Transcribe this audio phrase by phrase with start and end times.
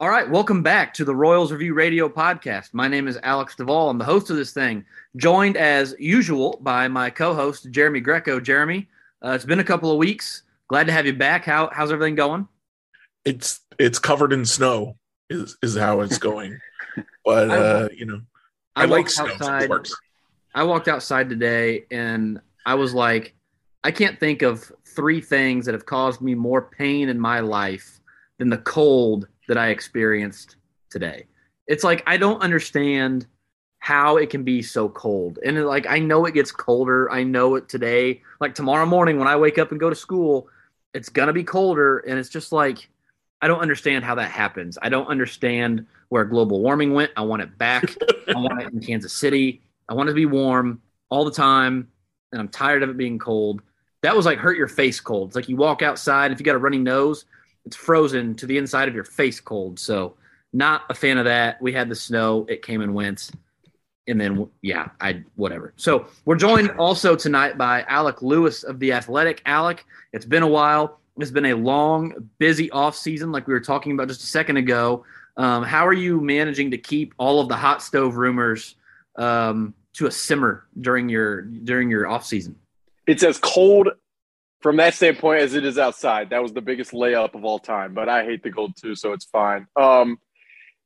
[0.00, 2.72] All right, welcome back to the Royals Review Radio podcast.
[2.72, 3.90] My name is Alex Duvall.
[3.90, 4.84] I'm the host of this thing,
[5.16, 8.38] joined as usual by my co-host Jeremy Greco.
[8.38, 8.88] Jeremy,
[9.24, 10.44] uh, it's been a couple of weeks.
[10.68, 11.44] Glad to have you back.
[11.44, 12.46] How how's everything going?
[13.24, 14.96] It's it's covered in snow.
[15.30, 16.60] Is is how it's going.
[17.24, 18.20] but uh, you know,
[18.76, 19.26] I, I like snow.
[19.26, 19.68] Outside,
[20.54, 23.34] I walked outside today and I was like,
[23.82, 27.98] I can't think of three things that have caused me more pain in my life
[28.38, 30.56] than the cold that I experienced
[30.90, 31.26] today.
[31.66, 33.26] It's like I don't understand
[33.80, 35.38] how it can be so cold.
[35.44, 37.10] And like I know it gets colder.
[37.10, 38.22] I know it today.
[38.40, 40.48] Like tomorrow morning when I wake up and go to school,
[40.94, 42.88] it's going to be colder and it's just like
[43.40, 44.78] I don't understand how that happens.
[44.82, 47.12] I don't understand where global warming went.
[47.16, 47.96] I want it back.
[48.28, 49.62] I want it in Kansas City.
[49.88, 51.88] I want it to be warm all the time
[52.32, 53.62] and I'm tired of it being cold.
[54.02, 55.28] That was like hurt your face cold.
[55.28, 57.24] It's like you walk outside if you got a runny nose,
[57.64, 59.78] it's frozen to the inside of your face cold.
[59.78, 60.14] So
[60.52, 61.60] not a fan of that.
[61.60, 62.46] We had the snow.
[62.48, 63.30] It came and went.
[64.06, 65.74] And then yeah, I whatever.
[65.76, 69.42] So we're joined also tonight by Alec Lewis of the Athletic.
[69.44, 70.98] Alec, it's been a while.
[71.18, 74.56] It's been a long, busy off season, like we were talking about just a second
[74.56, 75.04] ago.
[75.36, 78.76] Um, how are you managing to keep all of the hot stove rumors
[79.16, 82.56] um, to a simmer during your during your off season?
[83.06, 83.88] It's as cold
[84.60, 86.30] from that standpoint as it is outside.
[86.30, 87.94] That was the biggest layup of all time.
[87.94, 89.66] But I hate the gold too, so it's fine.
[89.76, 90.18] Um,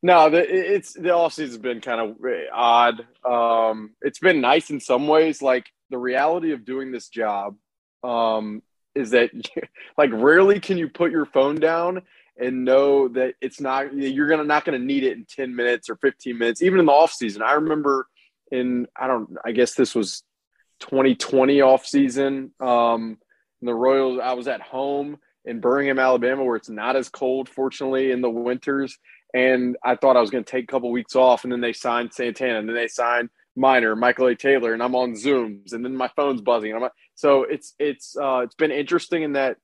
[0.03, 2.17] no, the, it's the off season's been kind of
[2.53, 3.07] odd.
[3.25, 5.41] Um, it's been nice in some ways.
[5.41, 7.57] Like the reality of doing this job
[8.03, 8.63] um,
[8.95, 9.31] is that,
[9.99, 12.03] like, rarely can you put your phone down
[12.39, 15.97] and know that it's not you're gonna not gonna need it in 10 minutes or
[15.97, 18.07] 15 minutes even in the off season i remember
[18.51, 20.23] in i don't i guess this was
[20.81, 23.19] 2020 off season um
[23.67, 28.11] the Royals, I was at home in Birmingham, Alabama, where it's not as cold, fortunately,
[28.11, 28.99] in the winters.
[29.35, 31.73] And I thought I was going to take a couple weeks off, and then they
[31.73, 34.35] signed Santana, and then they signed Minor, Michael A.
[34.35, 36.73] Taylor, and I'm on Zooms, and then my phone's buzzing.
[36.73, 39.57] And I'm so it's it's uh, it's been interesting in that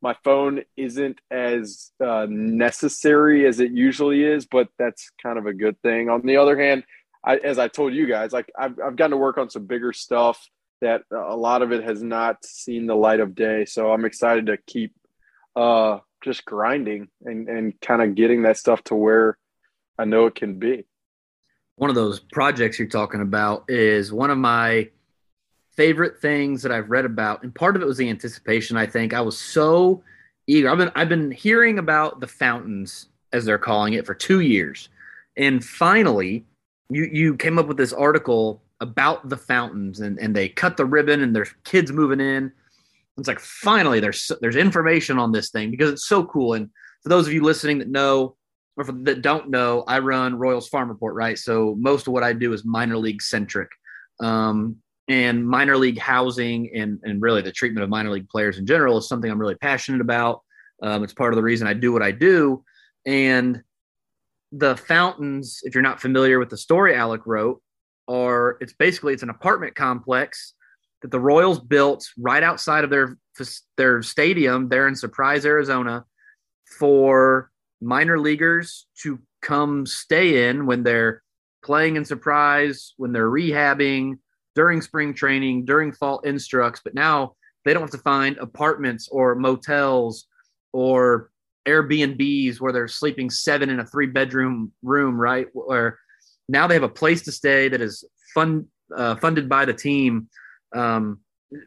[0.00, 5.54] my phone isn't as uh, necessary as it usually is, but that's kind of a
[5.54, 6.10] good thing.
[6.10, 6.84] On the other hand,
[7.24, 9.92] I, as I told you guys, like I've I've gotten to work on some bigger
[9.92, 10.46] stuff
[10.80, 13.64] that a lot of it has not seen the light of day.
[13.64, 14.92] So I'm excited to keep
[15.56, 19.38] uh, just grinding and, and kind of getting that stuff to where
[19.98, 20.84] I know it can be.
[21.76, 24.88] One of those projects you're talking about is one of my
[25.76, 28.76] favorite things that I've read about, and part of it was the anticipation.
[28.76, 30.02] I think I was so
[30.46, 30.70] eager.
[30.70, 34.88] I've been I've been hearing about the fountains, as they're calling it, for two years,
[35.36, 36.44] and finally,
[36.90, 40.84] you you came up with this article about the fountains and, and they cut the
[40.84, 42.52] ribbon and there's kids moving in.
[43.16, 46.54] It's like finally there's there's information on this thing because it's so cool.
[46.54, 46.68] And
[47.02, 48.36] for those of you listening that know
[48.76, 51.38] or for, that don't know, I run Royals Farm Report, right?
[51.38, 53.68] So most of what I do is minor league centric.
[54.20, 54.76] Um,
[55.08, 58.96] and minor league housing and, and really the treatment of minor league players in general
[58.96, 60.42] is something I'm really passionate about.
[60.82, 62.64] Um, it's part of the reason I do what I do.
[63.06, 63.62] And
[64.50, 67.60] the fountains, if you're not familiar with the story Alec wrote,
[68.08, 70.54] are it's basically it's an apartment complex
[71.02, 73.18] that the Royals built right outside of their
[73.76, 76.04] their stadium there in Surprise, Arizona,
[76.78, 77.50] for
[77.80, 81.22] minor leaguers to come stay in when they're
[81.62, 84.18] playing in Surprise, when they're rehabbing,
[84.54, 86.80] during spring training, during fall instructs.
[86.82, 87.34] But now
[87.64, 90.26] they don't have to find apartments or motels
[90.72, 91.30] or
[91.66, 95.48] Airbnbs where they're sleeping seven in a three bedroom room, right?
[95.52, 95.98] Where
[96.48, 100.28] now they have a place to stay that is fund, uh, funded by the team.
[100.74, 101.20] Um,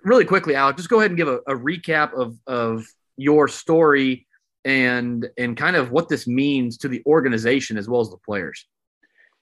[0.03, 2.85] really quickly, Alec, just go ahead and give a, a recap of, of
[3.17, 4.27] your story
[4.65, 8.67] and and kind of what this means to the organization as well as the players.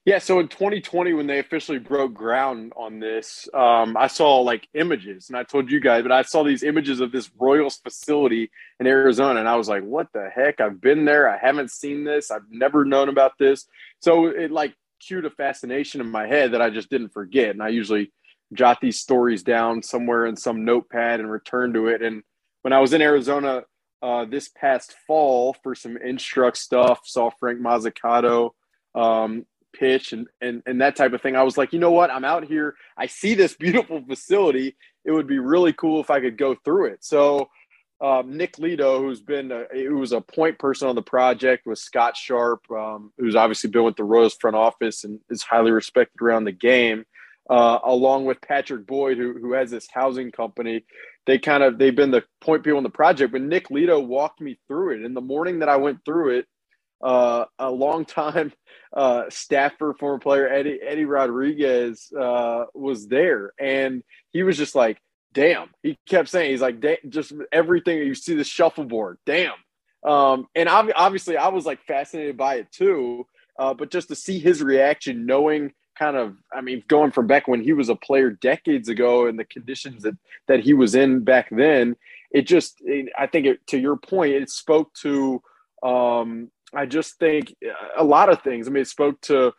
[0.05, 4.67] Yeah, so in 2020, when they officially broke ground on this, um, I saw like
[4.75, 8.51] images, and I told you guys, but I saw these images of this Royals facility
[8.79, 10.61] in Arizona, and I was like, "What the heck?
[10.61, 11.27] I've been there.
[11.27, 12.29] I haven't seen this.
[12.29, 13.65] I've never known about this."
[14.01, 17.51] So it like cued a fascination in my head that I just didn't forget.
[17.51, 18.11] And I usually
[18.53, 22.01] jot these stories down somewhere in some notepad and return to it.
[22.01, 22.23] And
[22.61, 23.63] when I was in Arizona
[24.01, 28.51] uh, this past fall for some instruct stuff, saw Frank Mozzicato
[28.93, 31.35] um, pitch and, and and that type of thing.
[31.35, 32.11] I was like, you know what?
[32.11, 32.75] I'm out here.
[32.97, 34.75] I see this beautiful facility.
[35.03, 37.03] It would be really cool if I could go through it.
[37.03, 37.49] So
[38.01, 41.79] um, Nick Lito, who's been a, who was a point person on the project, with
[41.79, 46.21] Scott Sharp, um, who's obviously been with the Royals front office and is highly respected
[46.21, 47.05] around the game,
[47.49, 50.83] uh, along with Patrick Boyd, who who has this housing company.
[51.25, 53.31] They kind of they've been the point people on the project.
[53.31, 55.05] But Nick Lito walked me through it.
[55.05, 56.47] In the morning that I went through it,
[57.01, 58.51] uh, a longtime
[58.93, 64.03] uh, staffer, former player Eddie Eddie Rodriguez uh, was there, and
[64.33, 64.97] he was just like,
[65.35, 69.53] "Damn!" He kept saying, "He's like, just everything you see the shuffleboard, damn."
[70.03, 73.27] Um, and obviously, I was like fascinated by it too.
[73.57, 77.47] Uh, but just to see his reaction, knowing kind of, I mean, going from back
[77.47, 80.15] when he was a player decades ago and the conditions that
[80.47, 81.95] that he was in back then,
[82.31, 85.41] it just, it, I think, it, to your point, it spoke to.
[85.83, 87.55] Um, I just think
[87.97, 88.67] a lot of things.
[88.67, 89.53] I mean, it spoke to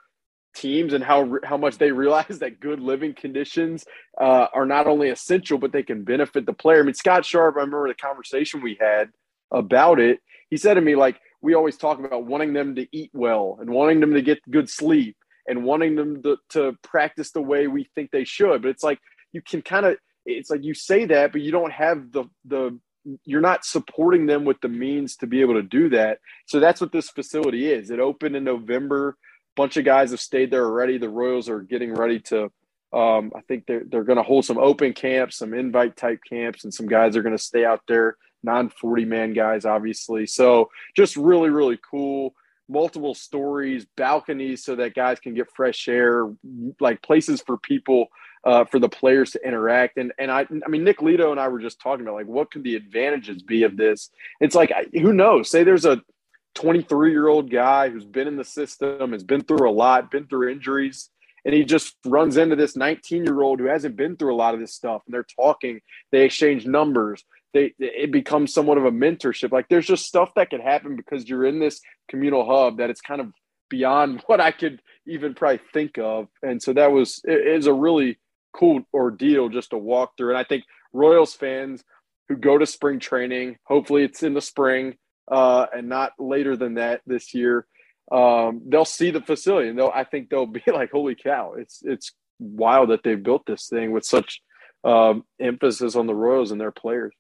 [0.57, 3.85] teams and how how much they realize that good living conditions
[4.21, 6.81] uh, are not only essential, but they can benefit the player.
[6.81, 7.57] I mean, Scott Sharp.
[7.57, 9.11] I remember the conversation we had
[9.53, 10.21] about it.
[10.51, 13.71] He said to me like, we always talk about wanting them to eat well and
[13.71, 15.17] wanting them to get good sleep
[15.47, 18.63] and wanting them to, to practice the way we think they should.
[18.63, 18.99] But it's like
[19.33, 22.79] you can kind of it's like you say that, but you don't have the the
[23.25, 26.19] you're not supporting them with the means to be able to do that.
[26.47, 27.91] So that's what this facility is.
[27.91, 29.17] It opened in November.
[29.57, 30.99] Bunch of guys have stayed there already.
[30.99, 32.51] The Royals are getting ready to.
[32.93, 36.65] Um, I think they're they're going to hold some open camps, some invite type camps,
[36.65, 40.27] and some guys are going to stay out there non 40 man guys, obviously.
[40.27, 42.35] So just really, really cool.
[42.69, 46.29] Multiple stories, balconies so that guys can get fresh air,
[46.81, 48.09] like places for people,
[48.45, 49.99] uh, for the players to interact.
[49.99, 52.51] And and I, I mean, Nick Lito and I were just talking about like what
[52.51, 54.11] could the advantages be of this?
[54.41, 55.51] It's like who knows?
[55.51, 56.03] Say there's a
[56.57, 60.27] 23 year old guy who's been in the system, has been through a lot, been
[60.27, 61.11] through injuries,
[61.45, 64.55] and he just runs into this 19 year old who hasn't been through a lot
[64.55, 65.81] of this stuff and they're talking
[66.11, 67.25] they exchange numbers
[67.57, 69.51] they it becomes somewhat of a mentorship.
[69.51, 73.01] Like there's just stuff that can happen because you're in this communal hub that it's
[73.01, 73.33] kind of
[73.71, 76.29] beyond what I could even probably think of.
[76.43, 78.19] And so that was it is a really
[78.53, 80.31] cool ordeal just to walk through.
[80.31, 81.83] And I think Royals fans
[82.29, 84.97] who go to spring training, hopefully it's in the spring
[85.29, 87.67] uh, and not later than that this year.
[88.11, 91.81] Um, they'll see the facility and they'll I think they'll be like, holy cow, it's
[91.83, 94.41] it's wild that they've built this thing with such
[94.85, 97.13] um, emphasis on the Royals and their players.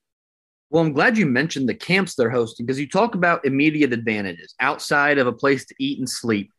[0.70, 4.54] Well, I'm glad you mentioned the camps they're hosting because you talk about immediate advantages
[4.60, 6.50] outside of a place to eat and sleep,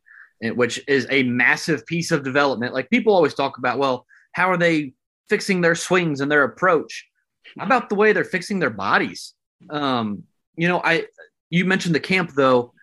[0.42, 2.74] which is a massive piece of development.
[2.74, 4.94] Like people always talk about, well, how are they
[5.30, 7.06] fixing their swings and their approach?
[7.58, 9.34] How about the way they're fixing their bodies?
[9.70, 10.24] Um,
[10.56, 11.06] you know, I
[11.50, 12.74] you mentioned the camp though.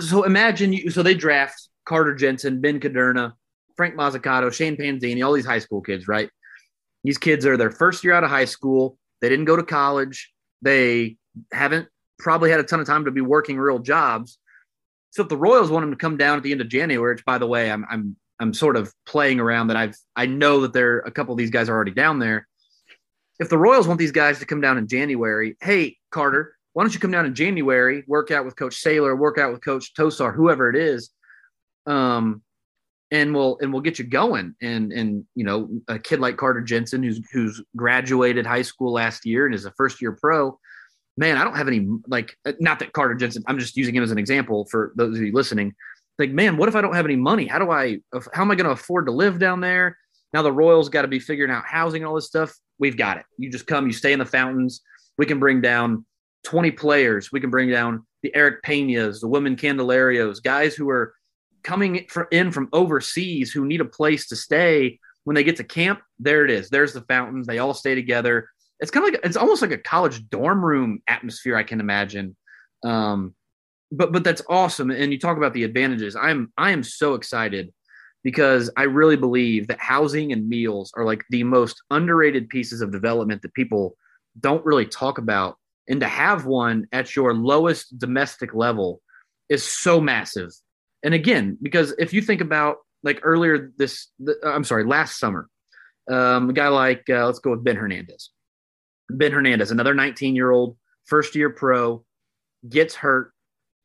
[0.00, 0.90] So imagine you.
[0.90, 3.34] So they draft Carter Jensen, Ben Kudrna,
[3.76, 6.30] Frank Mozzicato, Shane Panzini, all these high school kids, right?
[7.04, 10.32] These kids are their first year out of high school they didn't go to college.
[10.62, 11.16] They
[11.52, 11.88] haven't
[12.18, 14.38] probably had a ton of time to be working real jobs.
[15.10, 17.24] So if the Royals want them to come down at the end of January, which
[17.24, 20.72] by the way, I'm I'm I'm sort of playing around that I've I know that
[20.72, 22.46] there are a couple of these guys are already down there.
[23.40, 26.94] If the Royals want these guys to come down in January, hey Carter, why don't
[26.94, 30.32] you come down in January, work out with Coach Saylor, work out with Coach Tosar,
[30.32, 31.10] whoever it is,
[31.86, 32.40] um,
[33.10, 34.54] and we'll and we'll get you going.
[34.62, 39.26] And and you know, a kid like Carter Jensen, who's who's graduated high school last
[39.26, 40.56] year and is a first year pro.
[41.16, 43.42] Man, I don't have any like not that Carter Jensen.
[43.48, 45.74] I'm just using him as an example for those of you listening.
[46.16, 47.48] Like, man, what if I don't have any money?
[47.48, 47.98] How do I?
[48.32, 49.98] How am I going to afford to live down there?
[50.32, 52.54] Now the Royals got to be figuring out housing and all this stuff.
[52.78, 53.24] We've got it.
[53.36, 54.80] You just come, you stay in the fountains.
[55.16, 56.04] We can bring down
[56.44, 57.32] 20 players.
[57.32, 61.14] We can bring down the Erick Peñas, the Wilmin Candelarios, guys who are
[61.62, 64.98] coming in from overseas who need a place to stay.
[65.24, 66.70] When they get to camp there it is.
[66.70, 68.48] There's the fountains they all stay together.
[68.80, 72.36] It's kind of like it's almost like a college dorm room atmosphere i can imagine.
[72.82, 73.34] Um,
[73.92, 74.90] but but that's awesome.
[74.90, 76.16] And you talk about the advantages.
[76.16, 77.72] I'm i am so excited
[78.24, 82.90] because i really believe that housing and meals are like the most underrated pieces of
[82.90, 83.96] development that people
[84.40, 85.57] don't really talk about
[85.88, 89.00] and to have one at your lowest domestic level
[89.48, 90.50] is so massive
[91.02, 94.08] and again, because if you think about like earlier this,
[94.44, 95.48] I'm sorry, last summer,
[96.10, 98.30] um, a guy like uh, let's go with Ben Hernandez.
[99.10, 100.76] Ben Hernandez, another 19 year old,
[101.06, 102.04] first year pro,
[102.68, 103.32] gets hurt.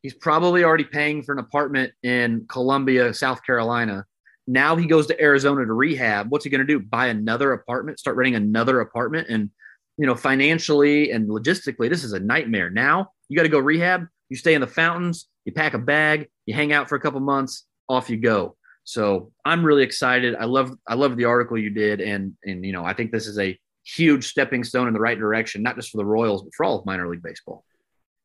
[0.02, 4.04] He's probably already paying for an apartment in Columbia, South Carolina.
[4.46, 6.30] Now he goes to Arizona to rehab.
[6.30, 6.78] What's he going to do?
[6.78, 9.48] Buy another apartment, start renting another apartment, and
[9.96, 12.70] you know, financially and logistically, this is a nightmare.
[12.70, 14.06] Now you got to go rehab.
[14.28, 15.28] You stay in the fountains.
[15.44, 18.56] You pack a bag you hang out for a couple months, off you go.
[18.84, 20.36] So I'm really excited.
[20.36, 23.26] I love I love the article you did, and and you know I think this
[23.26, 26.54] is a huge stepping stone in the right direction, not just for the Royals, but
[26.54, 27.64] for all of minor league baseball.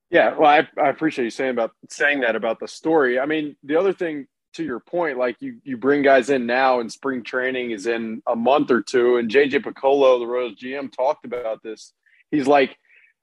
[0.10, 3.20] Yeah, well, I, I appreciate you saying about saying that about the story.
[3.20, 6.80] I mean, the other thing to your point, like you you bring guys in now,
[6.80, 10.92] and spring training is in a month or two, and JJ Picollo, the Royals GM,
[10.92, 11.94] talked about this.
[12.32, 12.78] He's like,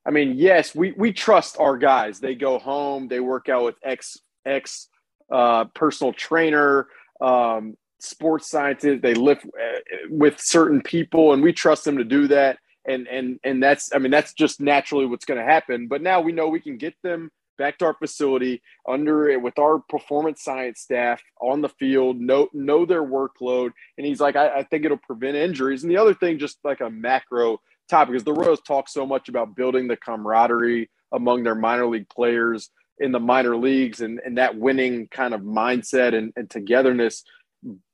[0.06, 2.21] I mean, yes, we we trust our guys.
[2.21, 4.88] They go home, they work out with ex ex
[5.30, 6.87] uh, personal trainer,
[7.21, 9.02] um, sports scientist.
[9.02, 9.78] They live uh,
[10.09, 12.59] with certain people, and we trust them to do that.
[12.87, 15.88] And and and that's I mean that's just naturally what's going to happen.
[15.88, 19.59] But now we know we can get them back to our facility under it with
[19.59, 23.73] our performance science staff on the field, know know their workload.
[23.97, 25.83] And he's like, I, I think it'll prevent injuries.
[25.83, 29.29] And the other thing, just like a macro topic, is the Royals talk so much
[29.29, 34.39] about building the camaraderie among their minor league players in the minor leagues and, and
[34.39, 37.25] that winning kind of mindset and, and togetherness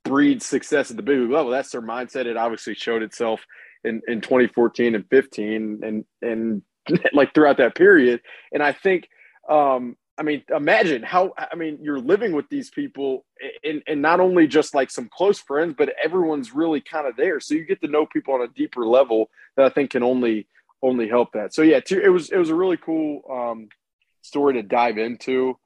[0.04, 1.50] breeds success at the big league level.
[1.50, 2.26] That's their mindset.
[2.26, 3.44] It obviously showed itself
[3.84, 6.62] in, in 2014 and 15 and and
[7.12, 8.20] like throughout that period.
[8.52, 9.08] And I think
[9.48, 13.24] um I mean, imagine how I mean you're living with these people
[13.64, 17.40] and, and not only just like some close friends, but everyone's really kind of there.
[17.40, 20.46] So you get to know people on a deeper level that I think can only
[20.82, 21.54] only help that.
[21.54, 23.68] So yeah, it was it was a really cool um,
[24.20, 25.58] story to dive into,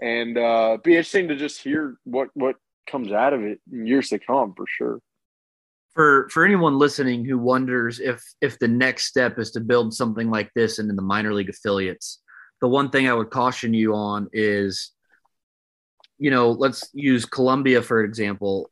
[0.00, 2.56] and uh, be interesting to just hear what what
[2.90, 5.00] comes out of it in years to come for sure.
[5.94, 10.30] For for anyone listening who wonders if if the next step is to build something
[10.30, 12.19] like this and into the minor league affiliates,
[12.60, 14.92] the one thing I would caution you on is,
[16.18, 18.70] you know, let's use Columbia for example.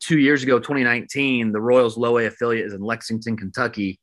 [0.00, 4.00] Two years ago, 2019, the Royals low A affiliate is in Lexington, Kentucky.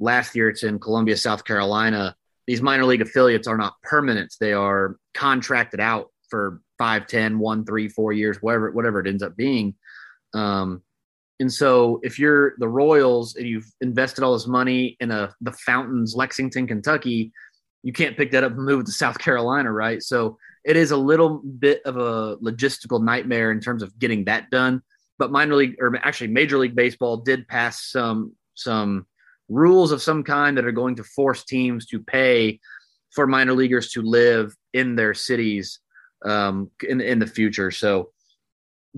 [0.00, 2.16] Last year, it's in Columbia, South Carolina
[2.46, 4.34] these minor league affiliates are not permanent.
[4.40, 9.22] They are contracted out for five, ten, one, three, four years, whatever, whatever it ends
[9.22, 9.74] up being.
[10.34, 10.82] Um,
[11.38, 15.52] and so if you're the Royals and you've invested all this money in a the
[15.52, 17.32] Fountains, Lexington, Kentucky,
[17.82, 20.02] you can't pick that up and move it to South Carolina, right?
[20.02, 24.50] So it is a little bit of a logistical nightmare in terms of getting that
[24.50, 24.82] done.
[25.18, 29.06] But minor league or actually major league baseball did pass some some
[29.48, 32.60] rules of some kind that are going to force teams to pay
[33.10, 35.80] for minor leaguers to live in their cities
[36.24, 37.70] um, in in the future.
[37.70, 38.10] So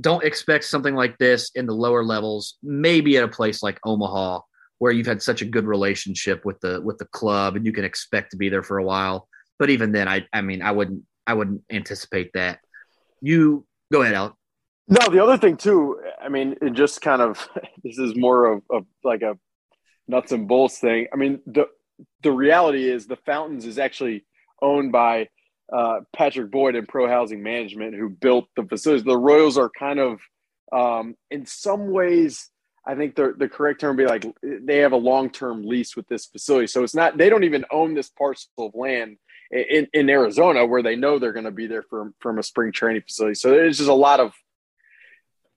[0.01, 2.57] don't expect something like this in the lower levels.
[2.63, 4.41] Maybe at a place like Omaha,
[4.79, 7.85] where you've had such a good relationship with the with the club and you can
[7.85, 9.29] expect to be there for a while.
[9.59, 12.59] But even then, I I mean, I wouldn't I wouldn't anticipate that.
[13.21, 14.35] You go ahead, Alec.
[14.87, 16.01] No, the other thing too.
[16.23, 17.49] I mean, it just kind of
[17.85, 19.39] this is more of, of like a
[20.07, 21.07] nuts and bolts thing.
[21.13, 21.67] I mean, the
[22.23, 24.25] the reality is the Fountains is actually
[24.61, 25.29] owned by
[25.73, 29.05] uh, Patrick Boyd and Pro Housing Management, who built the facilities.
[29.05, 30.21] The Royals are kind of,
[30.73, 32.51] um, in some ways,
[32.87, 35.97] I think the the correct term would be like they have a long term lease
[35.97, 36.67] with this facility.
[36.67, 39.17] So it's not they don't even own this parcel of land
[39.51, 42.73] in, in Arizona where they know they're going to be there from from a spring
[42.73, 43.35] training facility.
[43.35, 44.33] So there's just a lot of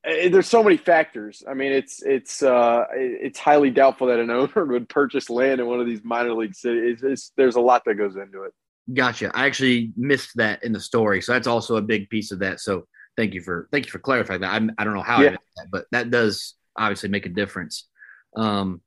[0.07, 1.43] Eh, there's so many factors.
[1.48, 5.67] I mean, it's it's uh, it's highly doubtful that an owner would purchase land in
[5.67, 6.93] one of these minor league cities.
[6.93, 8.53] It's, it's, there's a lot that goes into it.
[8.93, 9.31] Gotcha.
[9.36, 12.62] I actually missed that in the story, so that's also a big piece of that.
[12.62, 14.53] So thank you for thank you for clarifying that.
[14.53, 15.29] I'm, I don't know how yeah.
[15.29, 17.88] I missed that, but that does obviously make a difference.
[18.36, 18.81] Um,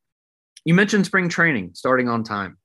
[0.64, 2.58] you mentioned spring training starting on time.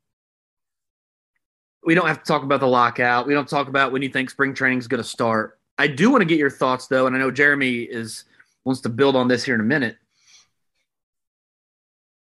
[1.84, 3.27] We don't have to talk about the lockout.
[3.27, 5.60] We don't talk about when you think spring training is going to start.
[5.77, 8.25] I do want to get your thoughts though, and I know Jeremy is
[8.63, 9.98] wants to build on this here in a minute.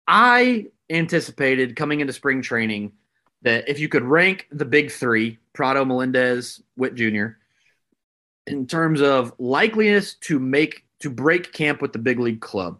[0.07, 2.91] I anticipated coming into spring training
[3.41, 7.27] that if you could rank the big three, Pratto, Melendez, Witt Jr.,
[8.47, 12.79] in terms of likeliness to make to break camp with the big league club,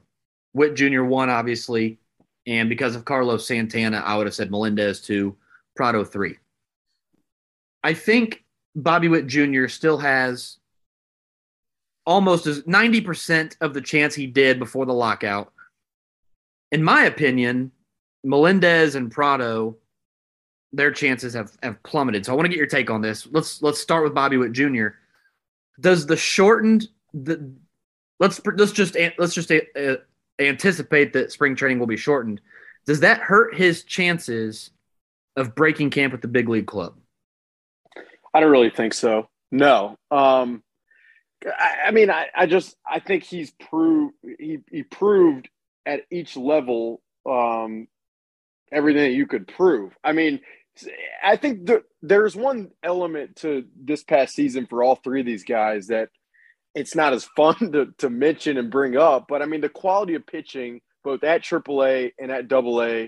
[0.56, 1.04] Witt Jr.
[1.04, 2.00] one, obviously,
[2.48, 5.36] and because of Carlos Santana, I would have said Melendez two,
[5.76, 6.38] Pratto three.
[7.84, 8.44] I think
[8.76, 9.68] Bobby Witt Jr.
[9.68, 10.58] still has
[12.06, 15.52] almost as 90% of the chance he did before the lockout.
[16.72, 17.72] In my opinion,
[18.24, 19.76] Melendez and Pratto,
[20.72, 22.26] their chances have, have plummeted.
[22.26, 23.28] So I want to get your take on this.
[23.30, 24.88] Let's let's start with Bobby Witt Jr.
[25.80, 27.52] Does the shortened the
[28.20, 29.98] let's let's just let's just uh,
[30.40, 32.42] anticipate that spring training will be shortened.
[32.86, 34.72] Does that hurt his chances
[35.36, 36.96] of breaking camp with the big league club?
[38.34, 39.30] I don't really think so.
[39.52, 39.98] No.
[40.12, 40.64] Um,
[41.46, 45.50] I, I mean, I, I just I think he's proved he, he proved
[45.86, 47.88] at each level um,
[48.72, 49.96] everything that you could prove.
[50.04, 50.42] I mean,
[51.24, 55.44] I think the, there's one element to this past season for all three of these
[55.44, 56.10] guys that
[56.76, 59.26] it's not as fun to, to mention and bring up.
[59.28, 63.08] But I mean, the quality of pitching, both at AAA and at AA,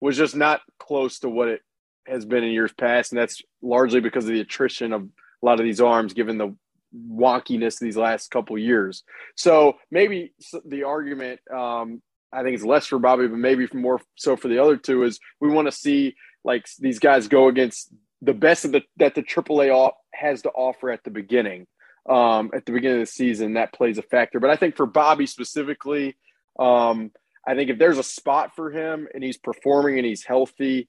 [0.00, 1.60] was just not close to what it
[2.06, 3.12] has been in years past.
[3.12, 6.56] And that's largely because of the attrition of a lot of these arms, given the
[6.94, 9.04] wonkiness these last couple years.
[9.36, 10.32] So maybe
[10.64, 12.02] the argument, um,
[12.32, 15.20] I think it's less for Bobby, but maybe more so for the other two is
[15.40, 16.14] we want to see
[16.44, 20.90] like these guys go against the best of the that the AAA has to offer
[20.90, 21.66] at the beginning.
[22.08, 24.40] Um, at the beginning of the season, that plays a factor.
[24.40, 26.16] But I think for Bobby specifically,
[26.58, 27.12] um,
[27.46, 30.88] I think if there's a spot for him and he's performing and he's healthy,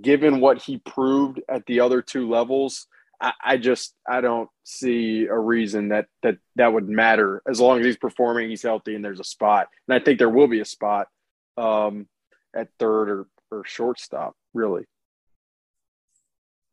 [0.00, 2.86] given what he proved at the other two levels,
[3.20, 7.78] I, I, just I don't see a reason that that that would matter as long
[7.78, 9.68] as he's performing, he's healthy, and there's a spot.
[9.88, 11.08] And I think there will be a spot
[11.56, 12.08] um,
[12.54, 14.84] at third or or shortstop, really.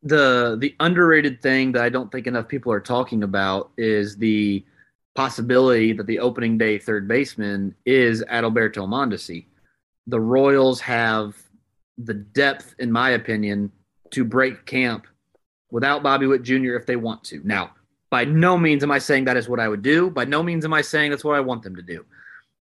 [0.04, 4.64] The the underrated thing that I don't think enough people are talking about is the
[5.16, 9.46] possibility that the opening day third baseman is Adalberto Mondesi.
[10.08, 11.36] The Royals have
[11.98, 13.72] the depth, in my opinion,
[14.12, 15.06] to break camp
[15.72, 16.76] without Bobby Witt Jr.
[16.76, 17.42] if they want to.
[17.44, 17.72] Now,
[18.10, 20.10] by no means am I saying that is what I would do.
[20.10, 22.06] By no means am I saying that's what I want them to do.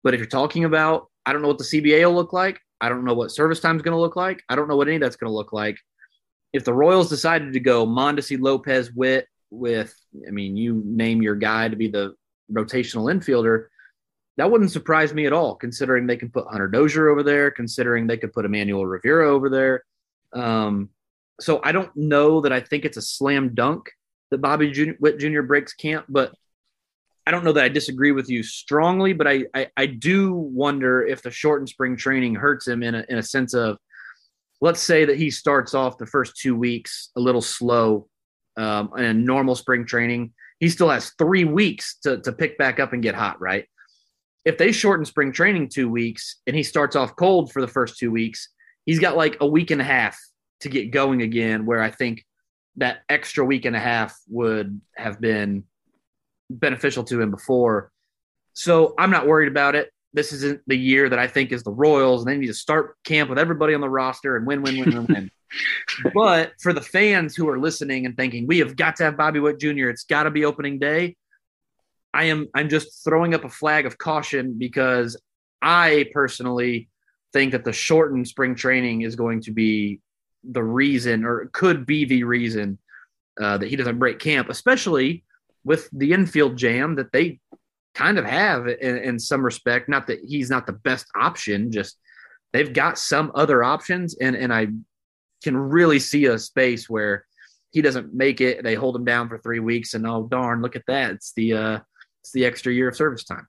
[0.02, 2.60] But if you're talking about, I don't know what the CBA will look like.
[2.80, 4.42] I don't know what service time is going to look like.
[4.48, 5.78] I don't know what any of that's going to look like.
[6.54, 9.92] If the Royals decided to go Mondesi, Lopez, Witt with,
[10.26, 12.14] I mean, you name your guy to be the
[12.50, 13.66] rotational infielder,
[14.36, 18.06] that wouldn't surprise me at all, considering they can put Hunter Dozier over there, considering
[18.06, 19.84] they could put Emmanuel Rivera over there.
[20.32, 20.90] Um,
[21.40, 23.90] so I don't know that I think it's a slam dunk
[24.30, 25.42] that Bobby Jr., Witt Jr.
[25.42, 26.32] breaks camp, but
[27.26, 31.04] I don't know that I disagree with you strongly, but I, I, I do wonder
[31.04, 33.78] if the shortened spring training hurts him in a, in a sense of,
[34.64, 38.08] let's say that he starts off the first two weeks a little slow
[38.56, 40.32] um, in a normal spring training.
[40.58, 43.66] He still has three weeks to, to pick back up and get hot, right?
[44.46, 47.98] If they shorten spring training two weeks and he starts off cold for the first
[47.98, 48.48] two weeks,
[48.86, 50.18] he's got like a week and a half
[50.60, 52.24] to get going again, where I think
[52.76, 55.64] that extra week and a half would have been
[56.48, 57.92] beneficial to him before.
[58.54, 59.90] So I'm not worried about it.
[60.14, 62.96] This isn't the year that I think is the Royals, and they need to start
[63.04, 65.30] camp with everybody on the roster and win, win, win, win, win.
[66.14, 69.40] but for the fans who are listening and thinking we have got to have Bobby
[69.40, 71.16] Witt Jr., it's got to be opening day.
[72.14, 75.20] I am I'm just throwing up a flag of caution because
[75.60, 76.88] I personally
[77.32, 80.00] think that the shortened spring training is going to be
[80.44, 82.78] the reason or could be the reason
[83.40, 85.24] uh, that he doesn't break camp, especially
[85.64, 87.40] with the infield jam that they
[87.94, 89.88] kind of have in, in, some respect.
[89.88, 91.98] Not that he's not the best option, just
[92.52, 94.68] they've got some other options, and and I
[95.42, 97.24] can really see a space where
[97.70, 98.62] he doesn't make it.
[98.62, 101.12] They hold him down for three weeks, and oh darn, look at that!
[101.12, 101.78] It's the uh,
[102.22, 103.46] it's the extra year of service time.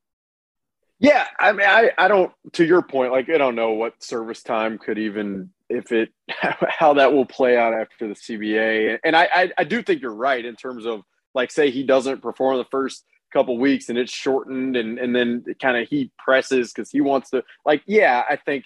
[0.99, 2.31] Yeah, I mean, I, I don't.
[2.53, 6.93] To your point, like I don't know what service time could even if it how
[6.93, 8.99] that will play out after the CBA.
[9.03, 11.01] And I, I, I do think you're right in terms of
[11.33, 13.03] like say he doesn't perform the first
[13.35, 17.29] couple weeks and it's shortened and and then kind of he presses because he wants
[17.31, 18.63] to like yeah I think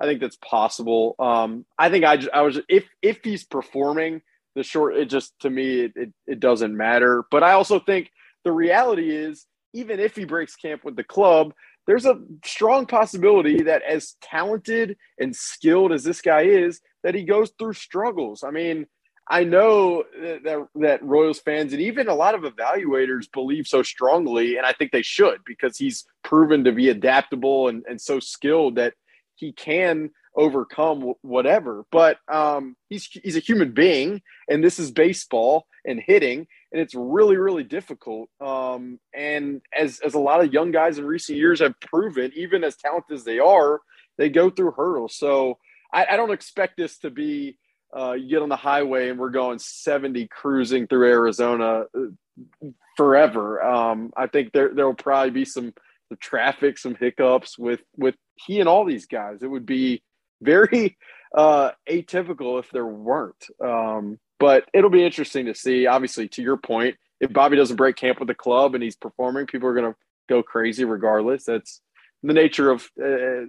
[0.00, 1.14] I think that's possible.
[1.18, 4.22] Um, I think I I was if if he's performing
[4.54, 7.24] the short it just to me it, it, it doesn't matter.
[7.30, 8.10] But I also think
[8.44, 11.52] the reality is even if he breaks camp with the club,
[11.86, 17.24] there's a strong possibility that as talented and skilled as this guy is, that he
[17.24, 18.44] goes through struggles.
[18.44, 18.86] I mean,
[19.32, 24.58] I know that, that Royals fans and even a lot of evaluators believe so strongly,
[24.58, 28.76] and I think they should because he's proven to be adaptable and, and so skilled
[28.76, 28.92] that
[29.36, 31.86] he can overcome whatever.
[31.90, 36.94] But um, he's he's a human being, and this is baseball and hitting, and it's
[36.94, 38.28] really really difficult.
[38.38, 42.64] Um, and as as a lot of young guys in recent years have proven, even
[42.64, 43.80] as talented as they are,
[44.18, 45.16] they go through hurdles.
[45.16, 45.56] So
[45.90, 47.56] I, I don't expect this to be.
[47.96, 53.62] Uh, you get on the highway and we're going 70 cruising through Arizona uh, forever.
[53.62, 55.74] Um, I think there there will probably be some
[56.10, 59.42] the traffic, some hiccups with with he and all these guys.
[59.42, 60.02] It would be
[60.40, 60.96] very
[61.34, 63.46] uh, atypical if there weren't.
[63.62, 65.86] Um, but it'll be interesting to see.
[65.86, 69.46] Obviously, to your point, if Bobby doesn't break camp with the club and he's performing,
[69.46, 71.44] people are going to go crazy regardless.
[71.44, 71.80] That's
[72.22, 73.46] the nature of uh,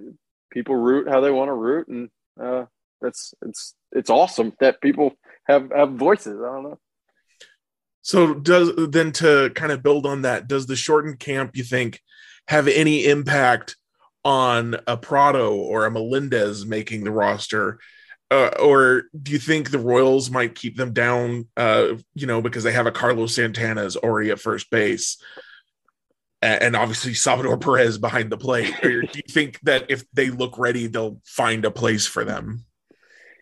[0.51, 2.09] people root how they want to root, and
[2.41, 2.65] uh,
[3.03, 5.13] that's it's it's awesome that people
[5.45, 6.39] have have voices.
[6.41, 6.79] I don't know.
[8.01, 12.01] So does then to kind of build on that, does the shortened camp you think
[12.47, 13.77] have any impact
[14.25, 17.79] on a Pratto or a Melendez making the roster?
[18.31, 22.63] Uh, or do you think the Royals might keep them down, uh, you know, because
[22.63, 25.17] they have a Carlos Santana's already at first base?
[26.41, 28.73] And obviously Salvador Perez behind the plate.
[28.81, 32.65] Do you think that if they look ready, they'll find a place for them?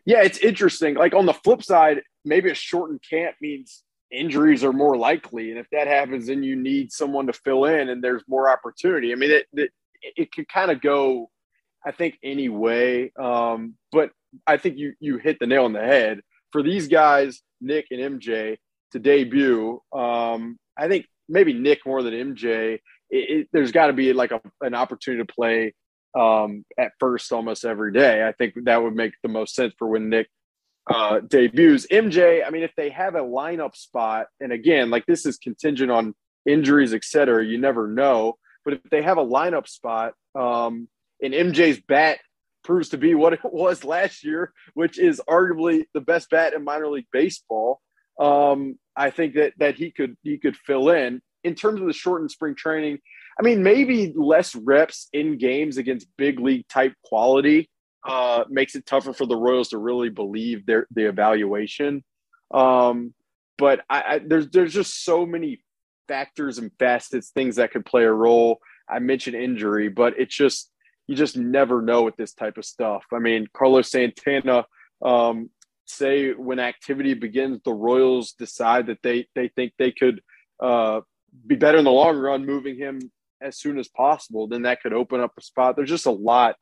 [0.05, 0.95] Yeah, it's interesting.
[0.95, 5.59] Like on the flip side, maybe a shortened camp means injuries are more likely, and
[5.59, 9.11] if that happens, then you need someone to fill in, and there's more opportunity.
[9.11, 11.29] I mean, it, it, it could kind of go,
[11.85, 13.11] I think, any way.
[13.17, 14.11] Um, but
[14.47, 18.19] I think you you hit the nail on the head for these guys, Nick and
[18.19, 18.57] MJ,
[18.91, 19.81] to debut.
[19.93, 22.79] Um, I think maybe Nick more than MJ.
[23.09, 25.73] It, it, there's got to be like a, an opportunity to play
[26.17, 28.27] um, at first almost every day.
[28.27, 30.27] I think that would make the most sense for when Nick
[30.89, 31.87] uh, debuts.
[31.87, 35.91] MJ, I mean, if they have a lineup spot, and again, like this is contingent
[35.91, 36.13] on
[36.45, 38.37] injuries, et cetera, you never know.
[38.65, 40.87] But if they have a lineup spot, um,
[41.21, 42.19] and MJ's bat
[42.63, 46.63] proves to be what it was last year, which is arguably the best bat in
[46.63, 47.81] minor league baseball,
[48.19, 51.21] um, I think that that he could he could fill in.
[51.43, 52.99] In terms of the shortened spring training,
[53.39, 57.69] I mean, maybe less reps in games against big league type quality
[58.07, 62.03] uh, makes it tougher for the Royals to really believe their the evaluation.
[62.53, 63.13] Um,
[63.57, 65.63] but I, I, there's there's just so many
[66.07, 68.59] factors and facets, things that could play a role.
[68.89, 70.71] I mentioned injury, but it's just
[71.07, 73.03] you just never know with this type of stuff.
[73.13, 74.65] I mean, Carlos Santana,
[75.01, 75.49] um,
[75.85, 80.21] say when activity begins, the Royals decide that they they think they could
[80.61, 81.01] uh,
[81.45, 82.99] be better in the long run, moving him
[83.41, 84.47] as soon as possible.
[84.47, 85.75] Then that could open up a spot.
[85.75, 86.55] There's just a lot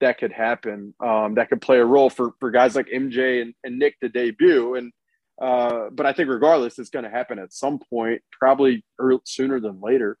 [0.00, 3.54] that could happen um, that could play a role for for guys like MJ and,
[3.64, 4.74] and Nick to debut.
[4.74, 4.92] And
[5.40, 9.60] uh, but I think regardless, it's going to happen at some point, probably early, sooner
[9.60, 10.18] than later.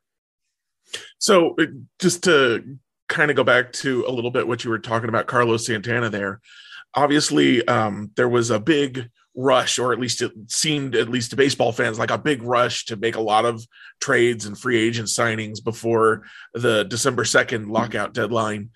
[1.18, 1.66] So uh,
[1.98, 5.26] just to kind of go back to a little bit what you were talking about,
[5.26, 6.40] Carlos Santana there.
[6.94, 11.36] Obviously, um, there was a big rush, or at least it seemed, at least to
[11.36, 13.64] baseball fans, like a big rush to make a lot of
[14.00, 16.22] trades and free agent signings before
[16.54, 18.70] the December 2nd lockout deadline.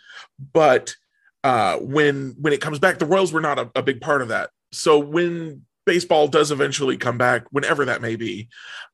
[0.53, 0.95] But
[1.43, 4.29] uh, when when it comes back, the Royals were not a, a big part of
[4.29, 4.51] that.
[4.73, 8.49] So when baseball does eventually come back, whenever that may be.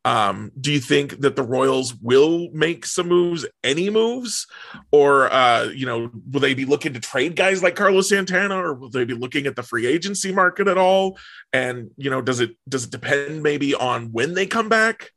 [0.04, 4.46] Um, do you think that the Royals will make some moves, any moves,
[4.90, 8.74] or uh, you know, will they be looking to trade guys like Carlos Santana, or
[8.74, 11.18] will they be looking at the free agency market at all?
[11.52, 15.10] And you know, does it does it depend maybe on when they come back?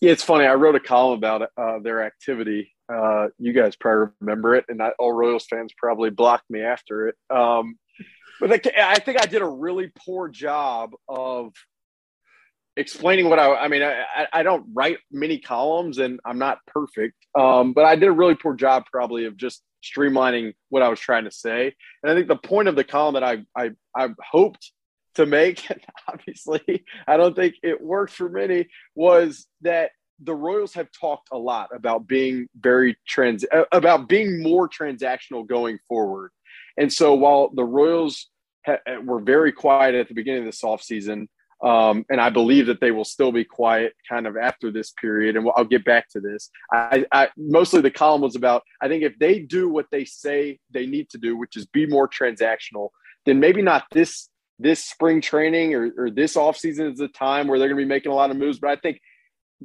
[0.00, 0.46] Yeah, it's funny.
[0.46, 2.72] I wrote a column about uh, their activity.
[2.92, 7.14] Uh, you guys probably remember it, and all Royals fans probably blocked me after it.
[7.30, 7.78] Um,
[8.42, 11.52] but I think I did a really poor job of
[12.76, 13.54] explaining what I.
[13.54, 17.14] I mean, I, I don't write many columns, and I'm not perfect.
[17.38, 20.98] Um, but I did a really poor job, probably, of just streamlining what I was
[20.98, 21.72] trying to say.
[22.02, 24.72] And I think the point of the column that I I, I hoped
[25.14, 25.64] to make,
[26.08, 31.38] obviously, I don't think it worked for many, was that the Royals have talked a
[31.38, 36.32] lot about being very trans about being more transactional going forward.
[36.76, 38.30] And so while the Royals
[38.64, 41.28] ha- were very quiet at the beginning of this offseason.
[41.62, 45.36] Um, and I believe that they will still be quiet kind of after this period.
[45.36, 46.50] And I'll get back to this.
[46.72, 50.58] I, I, mostly the column was about I think if they do what they say
[50.72, 52.88] they need to do, which is be more transactional,
[53.26, 57.58] then maybe not this this spring training or, or this offseason is the time where
[57.58, 58.58] they're going to be making a lot of moves.
[58.58, 59.00] But I think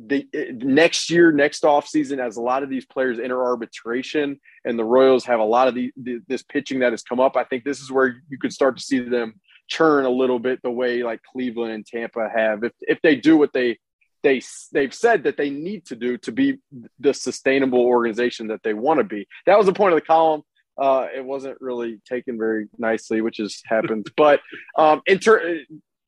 [0.06, 4.86] the next year, next offseason, as a lot of these players enter arbitration and the
[4.86, 7.64] Royals have a lot of the, the, this pitching that has come up, I think
[7.64, 11.04] this is where you could start to see them churn a little bit the way
[11.04, 12.64] like Cleveland and Tampa have.
[12.64, 13.78] If if they do what they
[14.24, 16.60] they they've said that they need to do to be
[17.00, 19.28] the sustainable organization that they want to be.
[19.46, 20.44] That was the point of the column.
[20.78, 24.08] Uh, it wasn't really taken very nicely, which has happened.
[24.16, 24.42] but
[24.78, 25.60] um, in ter-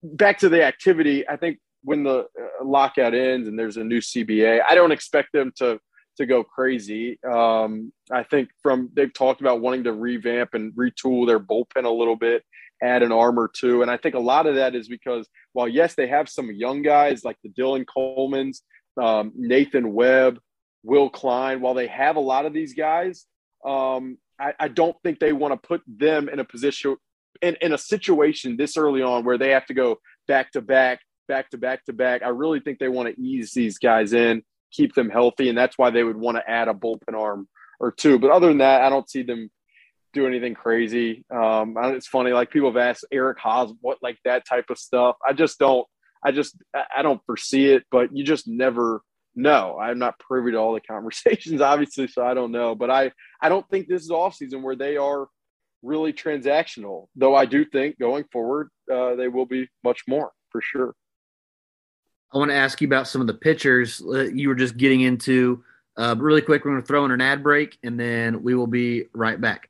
[0.03, 3.99] back to the activity, I think when the uh, lockout ends and there's a new
[3.99, 5.79] CBA, I don't expect them to
[6.17, 7.17] to go crazy.
[7.23, 11.89] Um, I think from they've talked about wanting to revamp and retool their bullpen a
[11.89, 12.43] little bit,
[12.83, 15.67] add an arm or two, and I think a lot of that is because while
[15.67, 18.63] yes they have some young guys like the Dylan Coleman's,
[19.01, 20.39] um, Nathan Webb,
[20.83, 23.25] Will Klein, while they have a lot of these guys,
[23.65, 26.97] um, I, I don't think they want to put them in a position
[27.41, 30.99] in, in a situation this early on where they have to go back to back
[31.29, 32.23] back to back to back.
[32.23, 35.77] I really think they want to ease these guys in, keep them healthy, and that's
[35.77, 37.47] why they would want to add a bullpen arm
[37.79, 38.19] or two.
[38.19, 39.49] But other than that, I don't see them
[40.11, 41.23] do anything crazy.
[41.31, 45.15] Um, it's funny, like people have asked Eric Haas what like that type of stuff.
[45.25, 45.87] I just don't.
[46.21, 49.01] I just I don't foresee it, but you just never
[49.35, 49.77] know.
[49.81, 52.75] I'm not privy to all the conversations, obviously, so I don't know.
[52.75, 53.11] But I
[53.41, 55.27] I don't think this is off season where they are
[55.81, 57.07] really transactional.
[57.15, 60.93] Though I do think going forward uh, they will be much more for sure.
[62.33, 64.01] I want to ask you about some of the pitchers
[64.33, 65.63] you were just getting into.
[65.97, 68.67] Uh, really quick, we're going to throw in an ad break and then we will
[68.67, 69.69] be right back.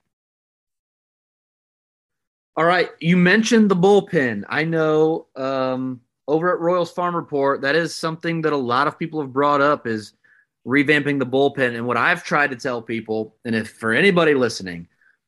[2.56, 2.90] All right.
[3.00, 4.44] You mentioned the bullpen.
[4.50, 9.00] I know um, over at Royals Farm Report, that is something that a lot of
[9.00, 10.14] people have brought up is
[10.68, 11.76] revamping the bullpen.
[11.76, 14.88] And what I've tried to tell people, and if for anybody listening,